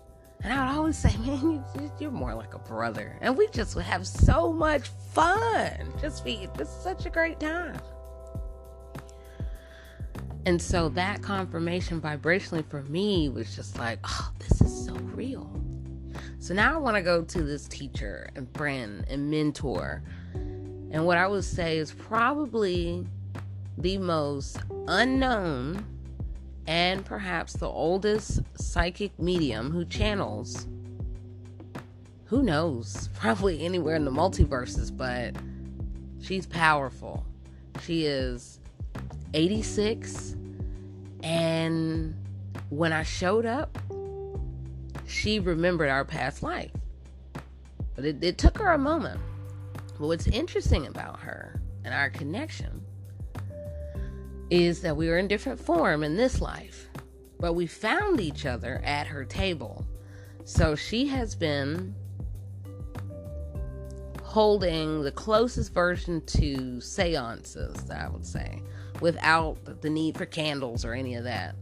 And 0.47 0.55
I 0.55 0.65
would 0.65 0.77
always 0.79 0.97
say, 0.97 1.13
man, 1.27 1.65
you, 1.99 2.07
are 2.07 2.11
more 2.13 2.33
like 2.33 2.55
a 2.55 2.61
brother. 2.61 3.19
And 3.21 3.37
we 3.37 3.49
just 3.49 3.75
would 3.75 3.85
have 3.85 4.07
so 4.07 4.53
much 4.53 4.87
fun. 5.13 5.93
Just 6.01 6.25
be 6.25 6.49
just 6.57 6.85
such 6.85 7.05
a 7.05 7.11
great 7.11 7.41
time. 7.41 7.77
And 10.47 10.63
so 10.63 10.89
that 10.91 11.21
confirmation 11.21 12.01
vibrationally 12.01 12.65
for 12.65 12.85
me 12.85 13.29
was 13.29 13.57
just 13.57 13.77
like, 13.81 13.99
oh, 14.05 14.31
this 14.39 14.61
is 14.61 14.87
so 14.87 14.95
real. 15.17 15.51
So 16.39 16.55
now 16.55 16.75
I 16.75 16.77
want 16.77 16.95
to 16.95 17.03
go 17.03 17.25
to 17.25 17.43
this 17.43 17.67
teacher 17.67 18.31
and 18.37 18.49
friend 18.57 19.05
and 19.11 19.29
mentor. 19.29 20.05
And 20.33 21.05
what 21.05 21.19
I 21.19 21.27
would 21.27 21.43
say 21.43 21.79
is 21.79 21.91
probably 21.91 23.05
the 23.79 23.99
most 23.99 24.59
unknown 24.87 25.85
and 26.67 27.05
perhaps 27.05 27.55
the 27.55 27.69
oldest 27.69 28.41
psychic 28.57 29.19
medium 29.19 29.71
who 29.71 29.85
channels. 29.85 30.67
Who 32.27 32.43
knows? 32.43 33.09
Probably 33.15 33.65
anywhere 33.65 33.97
in 33.97 34.05
the 34.05 34.11
multiverses, 34.11 34.95
but 34.95 35.37
she's 36.21 36.47
powerful. 36.47 37.25
She 37.83 38.07
is 38.07 38.59
86, 39.35 40.37
and 41.23 42.15
when 42.71 42.93
I 42.93 43.03
showed 43.03 43.47
up, 43.47 43.79
she 45.07 45.39
remembered 45.39 45.89
our 45.89 46.05
past 46.05 46.43
life. 46.43 46.73
But 47.95 48.05
it, 48.05 48.23
it 48.25 48.39
took 48.39 48.59
her 48.59 48.73
a 48.73 48.79
moment. 48.79 49.21
But 49.99 50.09
what's 50.09 50.27
interesting 50.27 50.87
about 50.87 51.21
her 51.21 51.61
and 51.85 51.95
our 51.95 52.11
connection 52.11 52.83
is 54.51 54.81
that 54.83 54.97
we 54.97 55.09
were 55.09 55.19
in 55.19 55.29
different 55.29 55.61
form 55.61 56.03
in 56.03 56.17
this 56.17 56.41
life, 56.41 56.89
but 57.41 57.55
we 57.55 57.67
found 57.67 58.21
each 58.21 58.47
other 58.47 58.81
at 58.85 59.07
her 59.07 59.25
table. 59.25 59.85
So 60.45 60.75
she 60.77 61.07
has 61.09 61.35
been 61.35 61.95
holding 64.23 65.03
the 65.03 65.11
closest 65.11 65.73
version 65.73 66.21
to 66.27 66.81
seances, 66.81 67.91
I 67.91 68.09
would 68.09 68.25
say, 68.25 68.63
without 69.01 69.81
the 69.81 69.91
need 69.91 70.17
for 70.17 70.27
candles 70.27 70.85
or 70.85 70.93
any 70.93 71.15
of 71.15 71.25
that. 71.25 71.57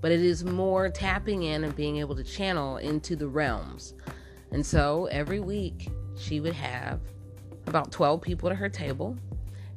But 0.00 0.12
it 0.12 0.20
is 0.20 0.44
more 0.44 0.88
tapping 0.90 1.42
in 1.42 1.64
and 1.64 1.74
being 1.74 1.96
able 1.96 2.14
to 2.14 2.22
channel 2.22 2.76
into 2.76 3.16
the 3.16 3.26
realms. 3.26 3.94
And 4.52 4.64
so 4.64 5.06
every 5.06 5.40
week 5.40 5.90
she 6.16 6.38
would 6.40 6.52
have 6.52 7.00
about 7.66 7.90
12 7.90 8.20
people 8.20 8.48
to 8.48 8.54
her 8.54 8.68
table 8.68 9.16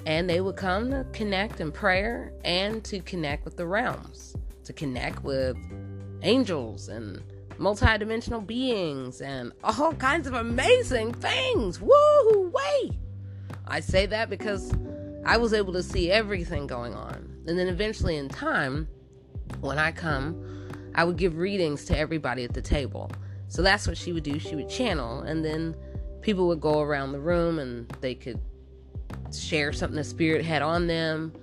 and 0.06 0.30
they 0.30 0.42
would 0.42 0.56
come 0.56 0.92
to 0.92 1.06
connect 1.14 1.60
in 1.60 1.72
prayer 1.72 2.34
and 2.44 2.84
to 2.86 3.00
connect 3.02 3.46
with 3.46 3.58
the 3.58 3.68
realms, 3.68 4.36
to 4.64 4.74
connect 4.74 5.24
with 5.24 5.56
angels 6.24 6.90
and 6.90 7.22
multidimensional 7.58 8.46
beings 8.46 9.22
and 9.22 9.52
all 9.64 9.94
kinds 9.94 10.28
of 10.28 10.34
amazing 10.34 11.14
things. 11.14 11.80
Woo 11.80 12.50
way! 12.50 12.98
I 13.68 13.80
say 13.80 14.06
that 14.08 14.30
because 14.30 14.74
I 15.26 15.38
was 15.38 15.54
able 15.54 15.74
to 15.74 15.84
see 15.84 16.12
everything 16.12 16.68
going 16.68 16.94
on. 16.96 17.32
And 17.48 17.58
then 17.58 17.68
eventually 17.68 18.18
in 18.18 18.30
time, 18.30 18.88
when 19.60 19.78
I 19.78 19.92
come, 19.92 20.68
I 20.96 21.04
would 21.04 21.18
give 21.18 21.38
readings 21.38 21.86
to 21.86 21.98
everybody 21.98 22.44
at 22.44 22.54
the 22.54 22.62
table. 22.62 23.12
So 23.48 23.62
that's 23.62 23.88
what 23.88 23.98
she 23.98 24.14
would 24.14 24.24
do. 24.24 24.40
She 24.40 24.56
would 24.56 24.70
channel 24.70 25.22
and 25.22 25.44
then 25.44 25.76
people 26.22 26.48
would 26.48 26.62
go 26.62 26.82
around 26.82 27.12
the 27.12 27.20
room 27.20 27.60
and 27.60 27.90
they 28.02 28.16
could 28.16 28.40
share 29.40 29.72
something 29.74 29.98
the 29.98 30.04
spirit 30.04 30.44
had 30.44 30.62
on 30.62 30.88
them. 30.88 31.34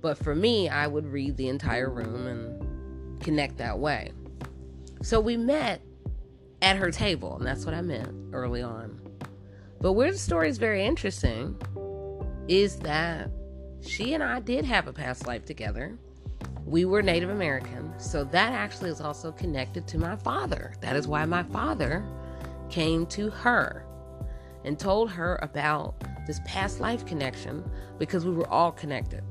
But 0.00 0.18
for 0.18 0.34
me, 0.34 0.68
I 0.68 0.86
would 0.86 1.06
read 1.06 1.36
the 1.36 1.48
entire 1.48 1.88
room 1.88 2.26
and 2.26 3.22
connect 3.22 3.58
that 3.58 3.78
way. 3.78 4.12
So 5.02 5.20
we 5.20 5.36
met 5.36 5.80
at 6.60 6.76
her 6.76 6.90
table, 6.90 7.36
and 7.36 7.46
that's 7.46 7.64
what 7.64 7.74
I 7.74 7.82
meant 7.82 8.12
early 8.32 8.62
on. 8.62 9.00
But 9.80 9.92
where 9.92 10.12
the 10.12 10.18
story 10.18 10.48
is 10.48 10.58
very 10.58 10.84
interesting 10.84 11.60
is 12.48 12.78
that 12.80 13.30
she 13.80 14.14
and 14.14 14.22
I 14.22 14.40
did 14.40 14.64
have 14.64 14.86
a 14.86 14.92
past 14.92 15.26
life 15.26 15.44
together. 15.44 15.98
We 16.64 16.84
were 16.84 17.02
Native 17.02 17.30
American, 17.30 17.92
so 17.98 18.22
that 18.24 18.52
actually 18.52 18.90
is 18.90 19.00
also 19.00 19.32
connected 19.32 19.88
to 19.88 19.98
my 19.98 20.14
father. 20.14 20.74
That 20.80 20.94
is 20.94 21.08
why 21.08 21.24
my 21.24 21.42
father 21.42 22.04
came 22.70 23.06
to 23.06 23.28
her 23.30 23.84
and 24.64 24.78
told 24.78 25.10
her 25.10 25.38
about 25.42 25.96
this 26.26 26.40
past 26.44 26.80
life 26.80 27.04
connection 27.04 27.68
because 27.98 28.24
we 28.24 28.32
were 28.32 28.48
all 28.48 28.72
connected. 28.72 29.22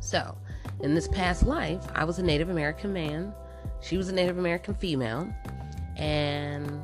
So, 0.00 0.36
in 0.80 0.94
this 0.94 1.08
past 1.08 1.44
life, 1.44 1.84
I 1.94 2.04
was 2.04 2.18
a 2.18 2.22
Native 2.22 2.48
American 2.48 2.92
man, 2.92 3.32
she 3.80 3.96
was 3.96 4.08
a 4.08 4.12
Native 4.12 4.38
American 4.38 4.74
female, 4.74 5.32
and 5.96 6.82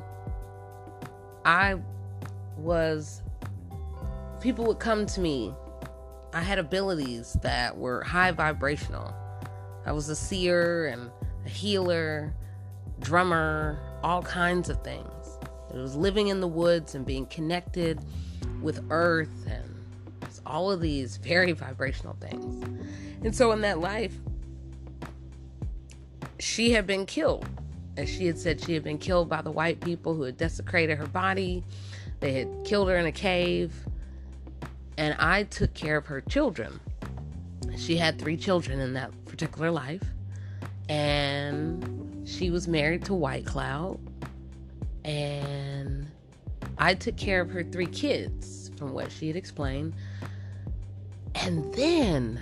I 1.45 1.75
was, 2.57 3.21
people 4.41 4.65
would 4.65 4.79
come 4.79 5.05
to 5.05 5.19
me. 5.19 5.53
I 6.33 6.41
had 6.41 6.57
abilities 6.57 7.37
that 7.41 7.77
were 7.77 8.03
high 8.03 8.31
vibrational. 8.31 9.13
I 9.85 9.91
was 9.91 10.09
a 10.09 10.15
seer 10.15 10.87
and 10.87 11.11
a 11.45 11.49
healer, 11.49 12.33
drummer, 12.99 13.79
all 14.01 14.23
kinds 14.23 14.69
of 14.69 14.83
things. 14.83 15.37
It 15.73 15.77
was 15.77 15.95
living 15.95 16.27
in 16.27 16.39
the 16.39 16.47
woods 16.47 16.95
and 16.95 17.05
being 17.05 17.25
connected 17.27 17.99
with 18.63 18.85
earth 18.89 19.47
and 19.47 19.63
all 20.45 20.71
of 20.71 20.81
these 20.81 21.17
very 21.17 21.51
vibrational 21.65 22.15
things. 22.19 22.63
And 23.23 23.35
so 23.35 23.51
in 23.51 23.61
that 23.61 23.79
life, 23.79 24.13
she 26.39 26.71
had 26.71 26.85
been 26.85 27.05
killed. 27.05 27.47
As 27.95 28.09
she 28.09 28.25
had 28.25 28.37
said, 28.37 28.59
she 28.59 28.73
had 28.73 28.83
been 28.83 28.97
killed 28.97 29.29
by 29.29 29.41
the 29.41 29.51
white 29.51 29.79
people 29.79 30.15
who 30.15 30.23
had 30.23 30.37
desecrated 30.37 30.97
her 30.97 31.07
body. 31.07 31.63
They 32.19 32.33
had 32.33 32.49
killed 32.65 32.89
her 32.89 32.97
in 32.97 33.05
a 33.05 33.11
cave. 33.11 33.73
And 34.97 35.15
I 35.19 35.43
took 35.43 35.73
care 35.73 35.97
of 35.97 36.07
her 36.07 36.21
children. 36.21 36.79
She 37.77 37.97
had 37.97 38.19
three 38.19 38.37
children 38.37 38.79
in 38.79 38.93
that 38.93 39.11
particular 39.25 39.71
life. 39.71 40.03
And 40.89 42.27
she 42.27 42.49
was 42.49 42.67
married 42.67 43.05
to 43.05 43.13
White 43.13 43.45
Cloud 43.45 43.99
and 45.05 46.07
I 46.77 46.93
took 46.93 47.17
care 47.17 47.41
of 47.41 47.49
her 47.51 47.63
three 47.63 47.87
kids, 47.87 48.71
from 48.77 48.93
what 48.93 49.11
she 49.11 49.27
had 49.27 49.35
explained. 49.35 49.93
And 51.35 51.73
then 51.73 52.41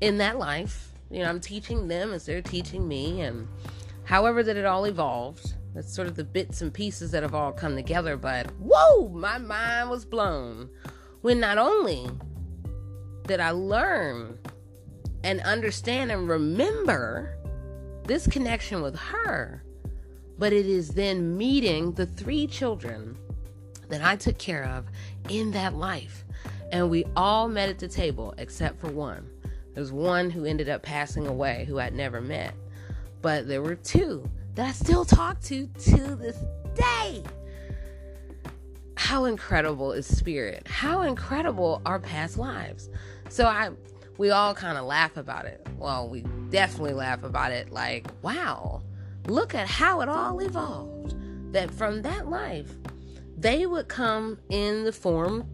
in 0.00 0.18
that 0.18 0.38
life, 0.38 0.92
you 1.10 1.20
know, 1.20 1.28
I'm 1.28 1.40
teaching 1.40 1.88
them 1.88 2.12
as 2.12 2.26
they're 2.26 2.42
teaching 2.42 2.86
me, 2.86 3.20
and 3.20 3.48
however 4.04 4.42
that 4.42 4.56
it 4.56 4.64
all 4.64 4.84
evolved. 4.84 5.54
That's 5.74 5.94
sort 5.94 6.08
of 6.08 6.16
the 6.16 6.24
bits 6.24 6.62
and 6.62 6.72
pieces 6.72 7.10
that 7.10 7.22
have 7.22 7.34
all 7.34 7.52
come 7.52 7.76
together, 7.76 8.16
but 8.16 8.50
whoa, 8.52 9.08
my 9.08 9.36
mind 9.36 9.90
was 9.90 10.06
blown 10.06 10.70
when 11.20 11.38
not 11.38 11.58
only 11.58 12.08
did 13.26 13.40
I 13.40 13.50
learn 13.50 14.38
and 15.22 15.40
understand 15.42 16.10
and 16.10 16.28
remember 16.30 17.36
this 18.04 18.26
connection 18.26 18.80
with 18.80 18.96
her, 18.96 19.62
but 20.38 20.52
it 20.52 20.66
is 20.66 20.90
then 20.90 21.36
meeting 21.36 21.92
the 21.92 22.06
three 22.06 22.46
children 22.46 23.16
that 23.88 24.02
I 24.02 24.16
took 24.16 24.38
care 24.38 24.64
of 24.64 24.86
in 25.28 25.50
that 25.52 25.74
life. 25.74 26.24
And 26.72 26.90
we 26.90 27.04
all 27.16 27.48
met 27.48 27.68
at 27.68 27.78
the 27.78 27.88
table 27.88 28.34
except 28.38 28.80
for 28.80 28.88
one. 28.88 29.30
There's 29.74 29.92
one 29.92 30.30
who 30.30 30.44
ended 30.44 30.68
up 30.68 30.82
passing 30.82 31.26
away 31.26 31.64
who 31.68 31.78
I'd 31.78 31.94
never 31.94 32.20
met. 32.20 32.54
But 33.22 33.46
there 33.46 33.62
were 33.62 33.74
two 33.76 34.28
that 34.54 34.66
I 34.66 34.72
still 34.72 35.04
talk 35.04 35.40
to 35.42 35.66
to 35.66 36.16
this 36.16 36.38
day. 36.74 37.22
How 38.96 39.26
incredible 39.26 39.92
is 39.92 40.06
spirit? 40.06 40.66
How 40.66 41.02
incredible 41.02 41.82
are 41.86 41.98
past 41.98 42.38
lives? 42.38 42.88
So 43.28 43.46
I 43.46 43.70
we 44.18 44.30
all 44.30 44.54
kind 44.54 44.78
of 44.78 44.86
laugh 44.86 45.18
about 45.18 45.44
it. 45.44 45.66
Well, 45.78 46.08
we 46.08 46.22
definitely 46.48 46.94
laugh 46.94 47.22
about 47.22 47.52
it 47.52 47.70
like, 47.70 48.06
wow 48.22 48.82
look 49.28 49.54
at 49.54 49.68
how 49.68 50.00
it 50.00 50.08
all 50.08 50.40
evolved. 50.40 51.14
That 51.52 51.70
from 51.70 52.02
that 52.02 52.28
life, 52.28 52.70
they 53.36 53.66
would 53.66 53.88
come 53.88 54.38
in 54.50 54.84
the 54.84 54.92
form 54.92 55.46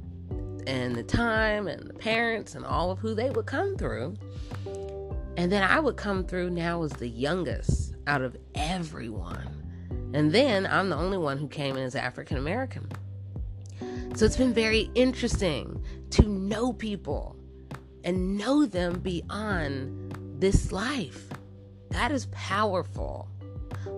and 0.67 0.95
the 0.95 1.03
time 1.03 1.69
and 1.69 1.89
the 1.89 1.95
parents 1.95 2.55
and 2.55 2.65
all 2.65 2.91
of 2.91 2.99
who 2.99 3.15
they 3.15 3.31
would 3.31 3.47
come 3.47 3.77
through. 3.77 4.15
And 5.37 5.51
then 5.51 5.63
I 5.63 5.81
would 5.81 5.97
come 5.97 6.25
through 6.25 6.51
now 6.51 6.83
as 6.83 6.93
the 6.93 7.09
youngest 7.09 7.95
out 8.07 8.23
of 8.23 8.37
everyone. 8.55 9.63
And 10.15 10.31
then 10.33 10.67
I'm 10.67 10.91
the 10.91 10.97
only 10.97 11.19
one 11.19 11.39
who 11.39 11.49
came 11.49 11.77
in 11.77 11.85
as 11.85 11.95
African 11.95 12.37
American. 12.37 12.89
So 14.15 14.27
it's 14.27 14.37
been 14.37 14.53
very 14.53 14.91
interesting 14.95 15.83
to 16.11 16.29
know 16.29 16.73
people 16.73 17.35
and 18.05 18.37
know 18.37 18.67
them 18.67 19.01
beyond 19.01 20.39
this 20.39 20.71
life. 20.71 21.29
That 21.91 22.13
is 22.13 22.27
powerful 22.27 23.29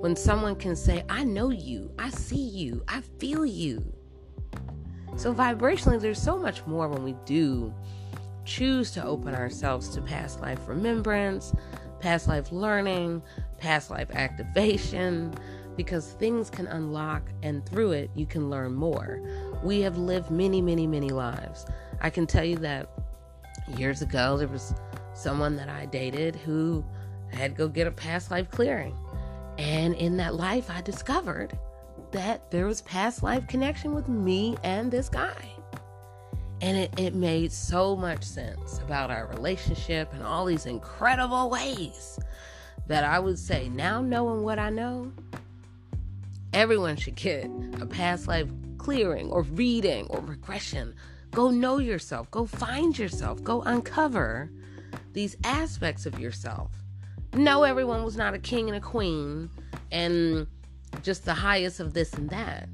when 0.00 0.16
someone 0.16 0.56
can 0.56 0.76
say, 0.76 1.04
I 1.08 1.24
know 1.24 1.50
you, 1.50 1.90
I 1.98 2.10
see 2.10 2.36
you, 2.48 2.82
I 2.88 3.00
feel 3.18 3.44
you. 3.44 3.84
So, 5.16 5.32
vibrationally, 5.32 6.00
there's 6.00 6.20
so 6.20 6.36
much 6.36 6.66
more 6.66 6.88
when 6.88 7.04
we 7.04 7.14
do 7.24 7.72
choose 8.44 8.90
to 8.92 9.04
open 9.04 9.34
ourselves 9.34 9.88
to 9.90 10.02
past 10.02 10.40
life 10.40 10.60
remembrance, 10.66 11.54
past 12.00 12.28
life 12.28 12.52
learning, 12.52 13.22
past 13.58 13.90
life 13.90 14.10
activation, 14.12 15.32
because 15.76 16.12
things 16.12 16.50
can 16.50 16.66
unlock 16.68 17.22
and 17.42 17.64
through 17.66 17.92
it 17.92 18.10
you 18.14 18.26
can 18.26 18.50
learn 18.50 18.74
more. 18.74 19.20
We 19.62 19.80
have 19.80 19.96
lived 19.96 20.30
many, 20.30 20.60
many, 20.60 20.86
many 20.86 21.10
lives. 21.10 21.66
I 22.00 22.10
can 22.10 22.26
tell 22.26 22.44
you 22.44 22.56
that 22.58 22.90
years 23.76 24.02
ago 24.02 24.36
there 24.36 24.48
was 24.48 24.74
someone 25.14 25.56
that 25.56 25.68
I 25.68 25.86
dated 25.86 26.36
who 26.36 26.84
had 27.32 27.52
to 27.52 27.56
go 27.56 27.68
get 27.68 27.86
a 27.86 27.90
past 27.90 28.30
life 28.30 28.50
clearing. 28.50 28.96
And 29.58 29.94
in 29.94 30.16
that 30.18 30.34
life, 30.34 30.70
I 30.70 30.80
discovered 30.80 31.56
that 32.10 32.50
there 32.50 32.66
was 32.66 32.82
past 32.82 33.22
life 33.22 33.46
connection 33.46 33.94
with 33.94 34.08
me 34.08 34.56
and 34.62 34.90
this 34.90 35.08
guy. 35.08 35.50
And 36.60 36.76
it, 36.76 36.98
it 36.98 37.14
made 37.14 37.52
so 37.52 37.94
much 37.94 38.24
sense 38.24 38.78
about 38.78 39.10
our 39.10 39.26
relationship 39.26 40.12
and 40.12 40.22
all 40.22 40.46
these 40.46 40.66
incredible 40.66 41.50
ways 41.50 42.18
that 42.86 43.04
I 43.04 43.18
would 43.18 43.38
say, 43.38 43.68
now 43.68 44.00
knowing 44.00 44.42
what 44.42 44.58
I 44.58 44.70
know, 44.70 45.12
everyone 46.52 46.96
should 46.96 47.16
get 47.16 47.50
a 47.80 47.86
past 47.86 48.28
life 48.28 48.48
clearing 48.78 49.30
or 49.30 49.42
reading 49.42 50.06
or 50.08 50.20
regression. 50.20 50.94
Go 51.30 51.50
know 51.50 51.78
yourself, 51.78 52.30
go 52.30 52.46
find 52.46 52.96
yourself, 52.96 53.42
go 53.42 53.62
uncover 53.62 54.50
these 55.12 55.36
aspects 55.44 56.06
of 56.06 56.18
yourself 56.18 56.70
no, 57.34 57.64
everyone 57.64 58.04
was 58.04 58.16
not 58.16 58.34
a 58.34 58.38
king 58.38 58.68
and 58.68 58.76
a 58.76 58.80
queen 58.80 59.50
and 59.90 60.46
just 61.02 61.24
the 61.24 61.34
highest 61.34 61.80
of 61.80 61.94
this 61.94 62.12
and 62.14 62.30
that. 62.30 62.68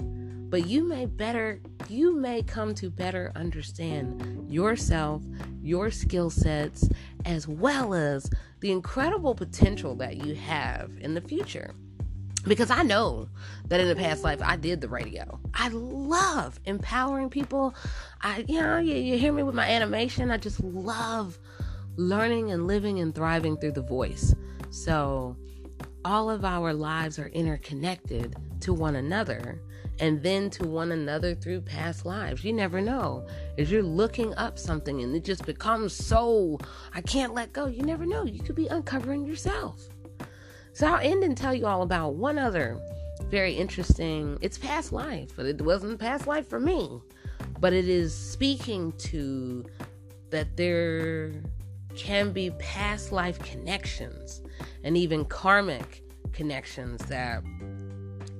but 0.51 0.67
you 0.67 0.83
may 0.83 1.05
better 1.05 1.61
you 1.87 2.13
may 2.13 2.43
come 2.43 2.75
to 2.75 2.89
better 2.89 3.31
understand 3.35 4.51
yourself, 4.51 5.23
your 5.61 5.89
skill 5.89 6.29
sets, 6.29 6.87
as 7.25 7.47
well 7.47 7.93
as 7.93 8.29
the 8.59 8.71
incredible 8.71 9.33
potential 9.33 9.95
that 9.95 10.17
you 10.17 10.35
have 10.35 10.91
in 10.99 11.13
the 11.13 11.21
future. 11.21 11.73
Because 12.47 12.69
I 12.71 12.83
know 12.83 13.29
that 13.67 13.79
in 13.79 13.87
the 13.87 13.95
past 13.95 14.23
life 14.23 14.41
I 14.41 14.55
did 14.55 14.81
the 14.81 14.89
radio. 14.89 15.39
I 15.53 15.69
love 15.69 16.59
empowering 16.65 17.29
people. 17.29 17.75
I, 18.21 18.43
you 18.47 18.59
know, 18.59 18.77
you, 18.79 18.95
you 18.95 19.17
hear 19.17 19.31
me 19.31 19.43
with 19.43 19.55
my 19.55 19.67
animation. 19.67 20.31
I 20.31 20.37
just 20.37 20.59
love 20.63 21.37
learning 21.97 22.51
and 22.51 22.67
living 22.67 22.99
and 22.99 23.13
thriving 23.13 23.57
through 23.57 23.73
the 23.73 23.81
voice. 23.81 24.33
So, 24.71 25.37
all 26.03 26.31
of 26.31 26.43
our 26.43 26.73
lives 26.73 27.19
are 27.19 27.27
interconnected 27.27 28.35
to 28.61 28.73
one 28.73 28.95
another 28.95 29.61
and 29.99 30.23
then 30.23 30.49
to 30.49 30.65
one 30.65 30.91
another 30.91 31.35
through 31.35 31.61
past 31.61 32.05
lives. 32.05 32.43
You 32.43 32.53
never 32.53 32.81
know. 32.81 33.27
As 33.59 33.71
you're 33.71 33.83
looking 33.83 34.33
up 34.35 34.57
something 34.57 35.01
and 35.01 35.15
it 35.15 35.23
just 35.23 35.45
becomes 35.45 35.93
so, 35.93 36.57
I 36.95 37.01
can't 37.01 37.35
let 37.35 37.53
go, 37.53 37.67
you 37.67 37.83
never 37.83 38.05
know. 38.05 38.23
You 38.25 38.41
could 38.41 38.55
be 38.55 38.67
uncovering 38.67 39.25
yourself. 39.25 39.89
So 40.73 40.87
I'll 40.87 41.05
end 41.05 41.23
and 41.23 41.37
tell 41.37 41.53
you 41.53 41.67
all 41.67 41.83
about 41.83 42.15
one 42.15 42.39
other 42.39 42.81
very 43.31 43.53
interesting, 43.53 44.37
it's 44.41 44.57
past 44.57 44.91
life, 44.91 45.31
but 45.35 45.45
it 45.45 45.61
wasn't 45.61 45.99
past 45.99 46.27
life 46.27 46.49
for 46.49 46.59
me. 46.59 47.01
But 47.59 47.73
it 47.73 47.87
is 47.87 48.15
speaking 48.15 48.91
to 48.93 49.65
that 50.31 50.57
there 50.57 51.31
can 51.95 52.31
be 52.31 52.51
past 52.51 53.11
life 53.11 53.39
connections 53.39 54.41
and 54.83 54.97
even 54.97 55.25
karmic 55.25 56.03
connections 56.33 57.01
that 57.05 57.43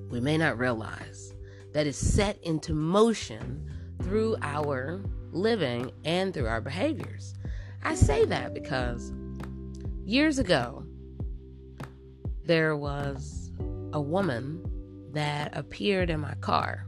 we 0.09 0.19
may 0.19 0.37
not 0.37 0.57
realize 0.57 1.33
that 1.73 1.87
is 1.87 1.95
set 1.95 2.41
into 2.43 2.73
motion 2.73 3.69
through 4.03 4.35
our 4.41 5.01
living 5.31 5.91
and 6.03 6.33
through 6.33 6.47
our 6.47 6.61
behaviors. 6.61 7.35
I 7.83 7.95
say 7.95 8.25
that 8.25 8.53
because 8.53 9.13
years 10.05 10.39
ago, 10.39 10.83
there 12.45 12.75
was 12.75 13.51
a 13.93 14.01
woman 14.01 14.63
that 15.13 15.55
appeared 15.55 16.09
in 16.09 16.19
my 16.19 16.33
car. 16.35 16.85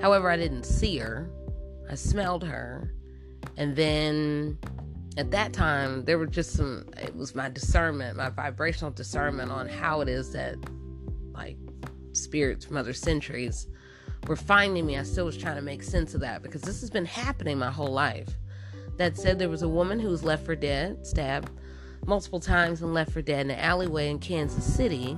However, 0.00 0.30
I 0.30 0.36
didn't 0.36 0.64
see 0.64 0.98
her, 0.98 1.30
I 1.90 1.94
smelled 1.94 2.44
her, 2.44 2.92
and 3.56 3.76
then 3.76 4.58
at 5.16 5.30
that 5.30 5.52
time, 5.52 6.04
there 6.04 6.18
were 6.18 6.26
just 6.26 6.52
some, 6.52 6.86
it 7.00 7.14
was 7.14 7.34
my 7.34 7.48
discernment, 7.48 8.16
my 8.16 8.30
vibrational 8.30 8.90
discernment 8.90 9.50
on 9.50 9.68
how 9.68 10.00
it 10.00 10.08
is 10.08 10.32
that, 10.32 10.56
like, 11.32 11.56
spirits 12.12 12.64
from 12.64 12.76
other 12.76 12.92
centuries 12.92 13.68
were 14.26 14.36
finding 14.36 14.86
me. 14.86 14.98
I 14.98 15.04
still 15.04 15.26
was 15.26 15.36
trying 15.36 15.56
to 15.56 15.62
make 15.62 15.82
sense 15.82 16.14
of 16.14 16.20
that 16.20 16.42
because 16.42 16.62
this 16.62 16.80
has 16.80 16.90
been 16.90 17.04
happening 17.04 17.58
my 17.58 17.70
whole 17.70 17.92
life. 17.92 18.28
That 18.96 19.16
said, 19.16 19.38
there 19.38 19.48
was 19.48 19.62
a 19.62 19.68
woman 19.68 20.00
who 20.00 20.08
was 20.08 20.24
left 20.24 20.44
for 20.44 20.56
dead, 20.56 21.06
stabbed 21.06 21.50
multiple 22.06 22.40
times, 22.40 22.82
and 22.82 22.92
left 22.92 23.12
for 23.12 23.22
dead 23.22 23.46
in 23.46 23.50
an 23.50 23.58
alleyway 23.58 24.10
in 24.10 24.18
Kansas 24.18 24.64
City, 24.64 25.16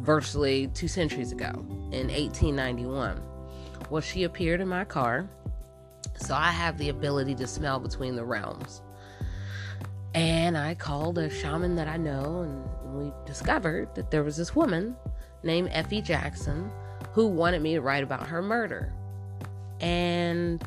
virtually 0.00 0.68
two 0.68 0.88
centuries 0.88 1.30
ago 1.32 1.50
in 1.92 2.08
1891. 2.08 3.20
Well, 3.90 4.00
she 4.00 4.24
appeared 4.24 4.60
in 4.60 4.68
my 4.68 4.84
car 4.84 5.28
so 6.22 6.34
I 6.34 6.50
have 6.50 6.78
the 6.78 6.88
ability 6.88 7.34
to 7.36 7.46
smell 7.46 7.78
between 7.78 8.16
the 8.16 8.24
realms. 8.24 8.82
And 10.14 10.58
I 10.58 10.74
called 10.74 11.18
a 11.18 11.30
shaman 11.30 11.74
that 11.76 11.88
I 11.88 11.96
know, 11.96 12.42
and 12.42 12.94
we 12.94 13.12
discovered 13.24 13.94
that 13.94 14.10
there 14.10 14.22
was 14.22 14.36
this 14.36 14.54
woman 14.54 14.94
named 15.42 15.70
Effie 15.72 16.02
Jackson 16.02 16.70
who 17.12 17.26
wanted 17.26 17.62
me 17.62 17.74
to 17.74 17.80
write 17.80 18.04
about 18.04 18.26
her 18.26 18.42
murder. 18.42 18.92
And 19.80 20.62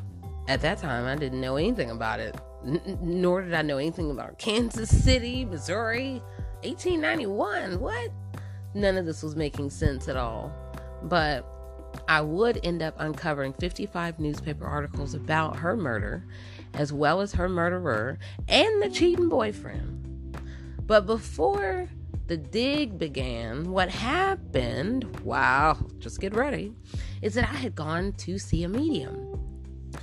at 0.47 0.61
that 0.61 0.79
time, 0.79 1.05
I 1.05 1.15
didn't 1.15 1.41
know 1.41 1.57
anything 1.57 1.91
about 1.91 2.19
it, 2.19 2.35
N- 2.65 2.99
nor 3.01 3.41
did 3.41 3.53
I 3.53 3.61
know 3.61 3.77
anything 3.77 4.11
about 4.11 4.37
Kansas 4.37 4.89
City, 5.03 5.45
Missouri, 5.45 6.21
1891. 6.63 7.79
What? 7.79 8.11
None 8.73 8.97
of 8.97 9.05
this 9.05 9.23
was 9.23 9.35
making 9.35 9.69
sense 9.69 10.07
at 10.07 10.17
all. 10.17 10.51
But 11.03 11.45
I 12.08 12.21
would 12.21 12.60
end 12.63 12.81
up 12.81 12.95
uncovering 12.97 13.53
55 13.53 14.19
newspaper 14.19 14.65
articles 14.65 15.13
about 15.13 15.58
her 15.58 15.75
murder, 15.75 16.25
as 16.73 16.91
well 16.91 17.21
as 17.21 17.34
her 17.34 17.49
murderer 17.49 18.19
and 18.47 18.81
the 18.81 18.89
cheating 18.89 19.29
boyfriend. 19.29 20.38
But 20.86 21.05
before 21.05 21.89
the 22.27 22.38
dig 22.38 22.97
began, 22.97 23.71
what 23.71 23.89
happened, 23.89 25.19
wow, 25.21 25.77
just 25.99 26.19
get 26.19 26.36
ready, 26.36 26.73
is 27.21 27.34
that 27.36 27.49
I 27.49 27.55
had 27.55 27.75
gone 27.75 28.13
to 28.13 28.38
see 28.38 28.63
a 28.63 28.69
medium. 28.69 29.39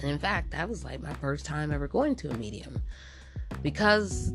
And 0.00 0.11
in 0.11 0.18
fact, 0.18 0.50
that 0.52 0.68
was 0.68 0.85
like 0.85 1.02
my 1.02 1.14
first 1.14 1.44
time 1.44 1.70
ever 1.72 1.88
going 1.88 2.16
to 2.16 2.31
a 2.31 2.35
medium. 2.35 2.83
Because 3.62 4.33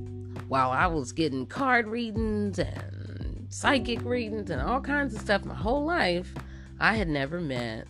while 0.48 0.72
I 0.72 0.88
was 0.88 1.12
getting 1.12 1.46
card 1.46 1.88
readings 1.88 2.60
and 2.60 3.48
psychic 3.50 4.04
readings 4.04 4.50
and 4.50 4.62
all 4.62 4.82
kinds 4.82 5.16
of 5.16 5.22
stuff 5.22 5.44
my 5.44 5.56
whole 5.56 5.84
life, 5.84 6.34
I 6.80 6.96
had 6.96 7.08
never 7.08 7.40
met 7.40 7.88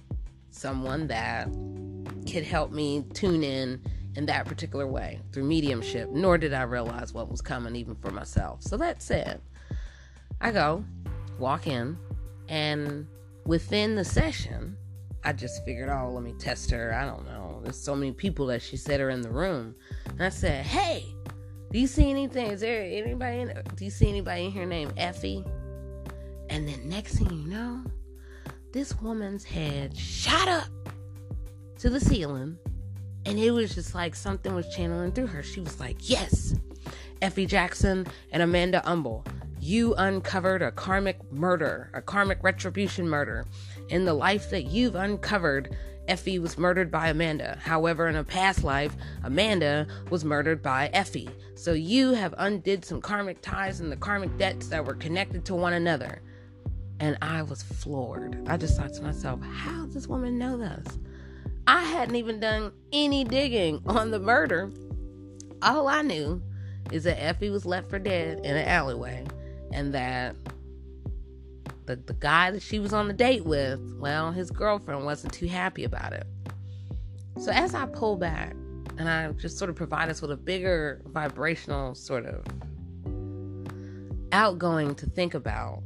someone 0.51 1.07
that 1.07 1.49
could 2.29 2.43
help 2.43 2.71
me 2.71 3.05
tune 3.13 3.43
in 3.43 3.81
in 4.15 4.25
that 4.25 4.45
particular 4.45 4.87
way 4.87 5.19
through 5.31 5.43
mediumship, 5.43 6.09
nor 6.09 6.37
did 6.37 6.53
I 6.53 6.63
realize 6.63 7.13
what 7.13 7.29
was 7.29 7.41
coming 7.41 7.75
even 7.75 7.95
for 7.95 8.11
myself. 8.11 8.63
So 8.63 8.77
that 8.77 9.01
said, 9.01 9.41
I 10.41 10.51
go, 10.51 10.83
walk 11.37 11.67
in, 11.67 11.97
and 12.49 13.07
within 13.45 13.95
the 13.95 14.03
session, 14.03 14.75
I 15.23 15.33
just 15.33 15.63
figured, 15.65 15.89
oh, 15.89 16.11
let 16.13 16.23
me 16.23 16.33
test 16.39 16.71
her. 16.71 16.93
I 16.93 17.05
don't 17.05 17.25
know. 17.25 17.59
There's 17.63 17.79
so 17.79 17.95
many 17.95 18.11
people 18.11 18.45
that 18.47 18.61
she 18.61 18.77
said 18.77 19.01
are 19.01 19.09
in 19.09 19.21
the 19.21 19.29
room. 19.29 19.75
And 20.07 20.23
I 20.23 20.29
said, 20.29 20.65
hey, 20.65 21.05
do 21.71 21.79
you 21.79 21.87
see 21.87 22.09
anything? 22.09 22.47
Is 22.47 22.61
there 22.61 22.81
anybody 22.81 23.41
in 23.41 23.61
do 23.75 23.83
you 23.83 23.91
see 23.91 24.07
anybody 24.07 24.45
in 24.45 24.51
here 24.51 24.65
named 24.65 24.93
Effie? 24.95 25.43
And 26.49 26.67
then 26.67 26.87
next 26.87 27.17
thing 27.17 27.29
you 27.29 27.49
know, 27.49 27.83
this 28.71 28.99
woman's 29.01 29.43
head 29.43 29.95
shot 29.95 30.47
up 30.47 30.67
to 31.79 31.89
the 31.89 31.99
ceiling 31.99 32.57
and 33.25 33.39
it 33.39 33.51
was 33.51 33.75
just 33.75 33.93
like 33.93 34.15
something 34.15 34.53
was 34.55 34.67
channeling 34.73 35.11
through 35.11 35.27
her. 35.27 35.43
She 35.43 35.59
was 35.59 35.79
like, 35.79 36.09
Yes, 36.09 36.55
Effie 37.21 37.45
Jackson 37.45 38.07
and 38.31 38.41
Amanda 38.41 38.81
Umble, 38.85 39.25
you 39.59 39.95
uncovered 39.95 40.61
a 40.61 40.71
karmic 40.71 41.19
murder, 41.31 41.89
a 41.93 42.01
karmic 42.01 42.39
retribution 42.41 43.07
murder. 43.07 43.45
In 43.89 44.05
the 44.05 44.13
life 44.13 44.49
that 44.49 44.63
you've 44.63 44.95
uncovered, 44.95 45.75
Effie 46.07 46.39
was 46.39 46.57
murdered 46.57 46.89
by 46.89 47.09
Amanda. 47.09 47.57
However, 47.61 48.07
in 48.07 48.15
a 48.15 48.23
past 48.23 48.63
life, 48.63 48.95
Amanda 49.23 49.87
was 50.09 50.23
murdered 50.23 50.61
by 50.61 50.89
Effie. 50.93 51.29
So 51.55 51.73
you 51.73 52.13
have 52.13 52.33
undid 52.37 52.85
some 52.85 53.01
karmic 53.01 53.41
ties 53.41 53.81
and 53.81 53.91
the 53.91 53.97
karmic 53.97 54.37
debts 54.37 54.67
that 54.67 54.85
were 54.85 54.95
connected 54.95 55.43
to 55.45 55.55
one 55.55 55.73
another. 55.73 56.21
And 56.99 57.17
I 57.21 57.43
was 57.43 57.61
floored. 57.61 58.41
I 58.47 58.57
just 58.57 58.77
thought 58.77 58.93
to 58.93 59.01
myself, 59.03 59.41
how 59.41 59.85
does 59.85 59.93
this 59.93 60.07
woman 60.07 60.37
know 60.37 60.57
this? 60.57 60.97
I 61.67 61.83
hadn't 61.83 62.15
even 62.15 62.39
done 62.39 62.71
any 62.91 63.23
digging 63.23 63.81
on 63.85 64.11
the 64.11 64.19
murder. 64.19 64.71
All 65.61 65.87
I 65.87 66.01
knew 66.01 66.41
is 66.91 67.03
that 67.03 67.21
Effie 67.21 67.49
was 67.49 67.65
left 67.65 67.89
for 67.89 67.99
dead 67.99 68.39
in 68.39 68.55
an 68.55 68.67
alleyway 68.67 69.25
and 69.71 69.93
that 69.93 70.35
the, 71.85 71.95
the 71.95 72.13
guy 72.13 72.51
that 72.51 72.61
she 72.61 72.79
was 72.79 72.93
on 72.93 73.07
the 73.07 73.13
date 73.13 73.45
with, 73.45 73.79
well, 73.99 74.31
his 74.31 74.51
girlfriend 74.51 75.05
wasn't 75.05 75.33
too 75.33 75.47
happy 75.47 75.83
about 75.83 76.13
it. 76.13 76.25
So 77.39 77.51
as 77.51 77.75
I 77.75 77.85
pull 77.85 78.17
back 78.17 78.55
and 78.97 79.09
I 79.09 79.31
just 79.33 79.57
sort 79.57 79.69
of 79.69 79.75
provide 79.75 80.09
us 80.09 80.21
with 80.21 80.31
a 80.31 80.37
bigger 80.37 81.01
vibrational 81.07 81.95
sort 81.95 82.25
of 82.25 82.43
outgoing 84.31 84.95
to 84.95 85.05
think 85.05 85.33
about, 85.33 85.83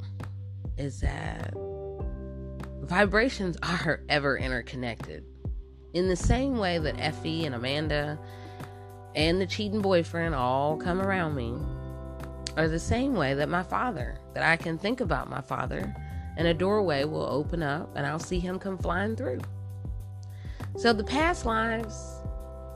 is 0.82 1.00
that 1.02 1.54
vibrations 2.82 3.56
are 3.62 4.02
ever 4.10 4.38
interconnected. 4.38 5.24
In 5.94 6.08
the 6.08 6.15
same 6.15 6.58
way 6.58 6.80
that 6.80 7.00
Effie 7.00 7.46
and 7.46 7.54
Amanda 7.54 8.20
and 9.15 9.39
the 9.39 9.46
cheating 9.46 9.82
boyfriend 9.82 10.34
all 10.34 10.78
come 10.78 11.02
around 11.02 11.36
me, 11.36 11.54
are 12.58 12.67
the 12.67 12.80
same 12.80 13.13
way 13.13 13.34
that 13.34 13.48
my 13.48 13.63
father, 13.63 14.17
that 14.34 14.44
I 14.44 14.58
can 14.58 14.78
think 14.78 15.00
about 15.00 15.30
my 15.30 15.41
father, 15.41 15.96
and 16.38 16.48
a 16.48 16.54
doorway 16.54 17.04
will 17.04 17.26
open 17.26 17.62
up 17.62 17.96
and 17.96 18.06
I'll 18.06 18.20
see 18.20 18.39
him 18.39 18.60
come 18.60 18.78
flying 18.78 19.15
through. 19.15 19.41
So 20.78 20.94
the 20.94 21.04
past 21.04 21.46
lives 21.46 22.22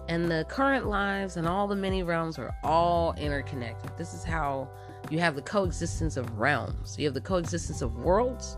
and 0.08 0.30
the 0.30 0.46
current 0.48 0.88
lives 0.88 1.38
and 1.38 1.48
all 1.48 1.68
the 1.68 1.76
many 1.76 2.04
realms 2.04 2.38
are 2.38 2.56
all 2.64 3.14
interconnected. 3.18 3.92
This 3.98 4.14
is 4.14 4.24
how 4.24 4.70
you 5.10 5.20
have 5.20 5.36
the 5.36 5.42
coexistence 5.42 6.18
of 6.18 6.38
realms. 6.38 6.96
You 6.98 7.06
have 7.06 7.14
the 7.14 7.22
coexistence 7.22 7.82
of 7.82 7.96
worlds. 7.96 8.58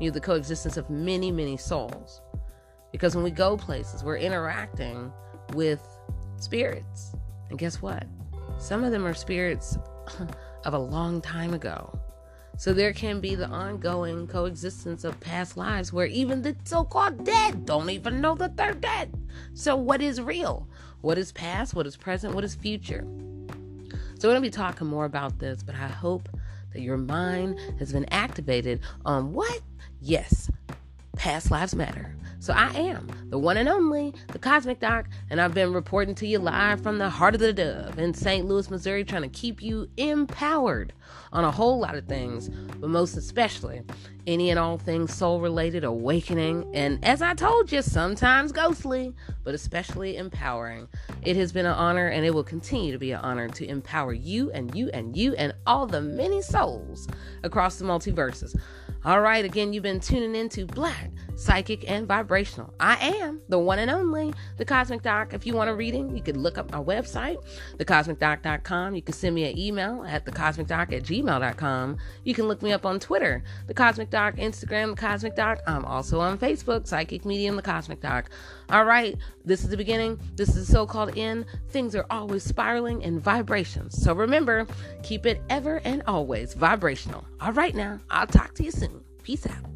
You 0.00 0.06
have 0.06 0.14
the 0.14 0.20
coexistence 0.20 0.76
of 0.76 0.88
many, 0.90 1.30
many 1.30 1.56
souls. 1.56 2.22
Because 2.92 3.14
when 3.14 3.22
we 3.24 3.30
go 3.30 3.56
places, 3.56 4.02
we're 4.02 4.16
interacting 4.16 5.12
with 5.54 5.80
spirits. 6.36 7.14
And 7.50 7.58
guess 7.58 7.82
what? 7.82 8.04
Some 8.58 8.82
of 8.82 8.90
them 8.90 9.06
are 9.06 9.14
spirits 9.14 9.78
of 10.64 10.74
a 10.74 10.78
long 10.78 11.20
time 11.20 11.54
ago. 11.54 11.99
So 12.60 12.74
there 12.74 12.92
can 12.92 13.20
be 13.20 13.36
the 13.36 13.48
ongoing 13.48 14.26
coexistence 14.26 15.04
of 15.04 15.18
past 15.18 15.56
lives 15.56 15.94
where 15.94 16.04
even 16.04 16.42
the 16.42 16.54
so 16.64 16.84
called 16.84 17.24
dead 17.24 17.64
don't 17.64 17.88
even 17.88 18.20
know 18.20 18.34
that 18.34 18.58
they're 18.58 18.74
dead. 18.74 19.14
So, 19.54 19.74
what 19.74 20.02
is 20.02 20.20
real? 20.20 20.68
What 21.00 21.16
is 21.16 21.32
past? 21.32 21.72
What 21.72 21.86
is 21.86 21.96
present? 21.96 22.34
What 22.34 22.44
is 22.44 22.54
future? 22.54 23.02
So, 24.18 24.28
we're 24.28 24.34
going 24.34 24.34
to 24.34 24.40
be 24.42 24.50
talking 24.50 24.88
more 24.88 25.06
about 25.06 25.38
this, 25.38 25.62
but 25.62 25.74
I 25.74 25.88
hope 25.88 26.28
that 26.74 26.82
your 26.82 26.98
mind 26.98 27.58
has 27.78 27.94
been 27.94 28.04
activated 28.12 28.80
on 29.06 29.32
what? 29.32 29.62
Yes, 30.02 30.50
past 31.16 31.50
lives 31.50 31.74
matter. 31.74 32.14
So 32.42 32.54
I 32.54 32.70
am 32.72 33.06
the 33.28 33.38
one 33.38 33.58
and 33.58 33.68
only, 33.68 34.14
the 34.28 34.38
Cosmic 34.38 34.80
Doc, 34.80 35.06
and 35.28 35.38
I've 35.38 35.52
been 35.52 35.74
reporting 35.74 36.14
to 36.16 36.26
you 36.26 36.38
live 36.38 36.82
from 36.82 36.96
the 36.96 37.10
heart 37.10 37.34
of 37.34 37.40
the 37.40 37.52
dove 37.52 37.98
in 37.98 38.14
St. 38.14 38.46
Louis, 38.46 38.70
Missouri, 38.70 39.04
trying 39.04 39.22
to 39.22 39.28
keep 39.28 39.62
you 39.62 39.90
empowered 39.98 40.94
on 41.34 41.44
a 41.44 41.50
whole 41.50 41.78
lot 41.78 41.96
of 41.96 42.06
things, 42.06 42.48
but 42.48 42.88
most 42.88 43.18
especially 43.18 43.82
any 44.26 44.48
and 44.48 44.58
all 44.58 44.78
things 44.78 45.12
soul 45.14 45.38
related, 45.40 45.84
awakening, 45.84 46.70
and 46.74 47.04
as 47.04 47.20
I 47.20 47.34
told 47.34 47.70
you, 47.70 47.82
sometimes 47.82 48.52
ghostly, 48.52 49.14
but 49.44 49.54
especially 49.54 50.16
empowering. 50.16 50.88
It 51.22 51.36
has 51.36 51.52
been 51.52 51.66
an 51.66 51.74
honor 51.74 52.08
and 52.08 52.24
it 52.24 52.34
will 52.34 52.44
continue 52.44 52.92
to 52.92 52.98
be 52.98 53.12
an 53.12 53.20
honor 53.20 53.48
to 53.48 53.66
empower 53.68 54.14
you 54.14 54.50
and 54.52 54.74
you 54.74 54.88
and 54.94 55.14
you 55.14 55.34
and 55.34 55.52
all 55.66 55.86
the 55.86 56.00
many 56.00 56.40
souls 56.40 57.06
across 57.42 57.76
the 57.76 57.84
multiverses. 57.84 58.58
All 59.02 59.22
right, 59.22 59.44
again, 59.46 59.72
you've 59.72 59.82
been 59.82 59.98
tuning 59.98 60.34
into 60.34 60.66
Black, 60.66 61.10
Psychic, 61.40 61.90
and 61.90 62.06
Vibrational. 62.06 62.74
I 62.78 62.96
am 63.16 63.40
the 63.48 63.58
one 63.58 63.78
and 63.78 63.90
only, 63.90 64.34
the 64.58 64.64
Cosmic 64.66 65.00
Doc. 65.00 65.32
If 65.32 65.46
you 65.46 65.54
want 65.54 65.70
a 65.70 65.74
reading, 65.74 66.14
you 66.14 66.22
can 66.22 66.38
look 66.42 66.58
up 66.58 66.70
my 66.70 66.78
website, 66.78 67.42
thecosmicdoc.com. 67.78 68.94
You 68.94 69.00
can 69.00 69.14
send 69.14 69.34
me 69.34 69.50
an 69.50 69.58
email 69.58 70.04
at 70.06 70.26
thecosmicdoc 70.26 70.92
at 70.92 71.02
gmail.com. 71.02 71.96
You 72.24 72.34
can 72.34 72.46
look 72.46 72.60
me 72.60 72.72
up 72.72 72.84
on 72.84 73.00
Twitter, 73.00 73.42
The 73.68 73.72
Cosmic 73.72 74.10
Doc, 74.10 74.36
Instagram, 74.36 74.90
The 74.90 75.00
Cosmic 75.00 75.34
Doc. 75.34 75.60
I'm 75.66 75.86
also 75.86 76.20
on 76.20 76.36
Facebook, 76.36 76.86
Psychic 76.86 77.24
Medium, 77.24 77.56
The 77.56 77.62
Cosmic 77.62 78.02
Doc. 78.02 78.28
All 78.68 78.84
right, 78.84 79.16
this 79.42 79.64
is 79.64 79.70
the 79.70 79.78
beginning. 79.78 80.20
This 80.36 80.50
is 80.50 80.66
the 80.66 80.72
so 80.72 80.86
called 80.86 81.16
end. 81.16 81.46
Things 81.70 81.96
are 81.96 82.04
always 82.10 82.42
spiraling 82.42 83.00
in 83.00 83.18
vibrations. 83.18 84.00
So 84.00 84.12
remember, 84.12 84.66
keep 85.02 85.24
it 85.24 85.40
ever 85.48 85.80
and 85.86 86.02
always 86.06 86.52
vibrational. 86.52 87.24
All 87.40 87.52
right, 87.52 87.74
now, 87.74 87.98
I'll 88.10 88.26
talk 88.26 88.54
to 88.56 88.62
you 88.62 88.70
soon. 88.70 89.00
Peace 89.22 89.46
out. 89.46 89.69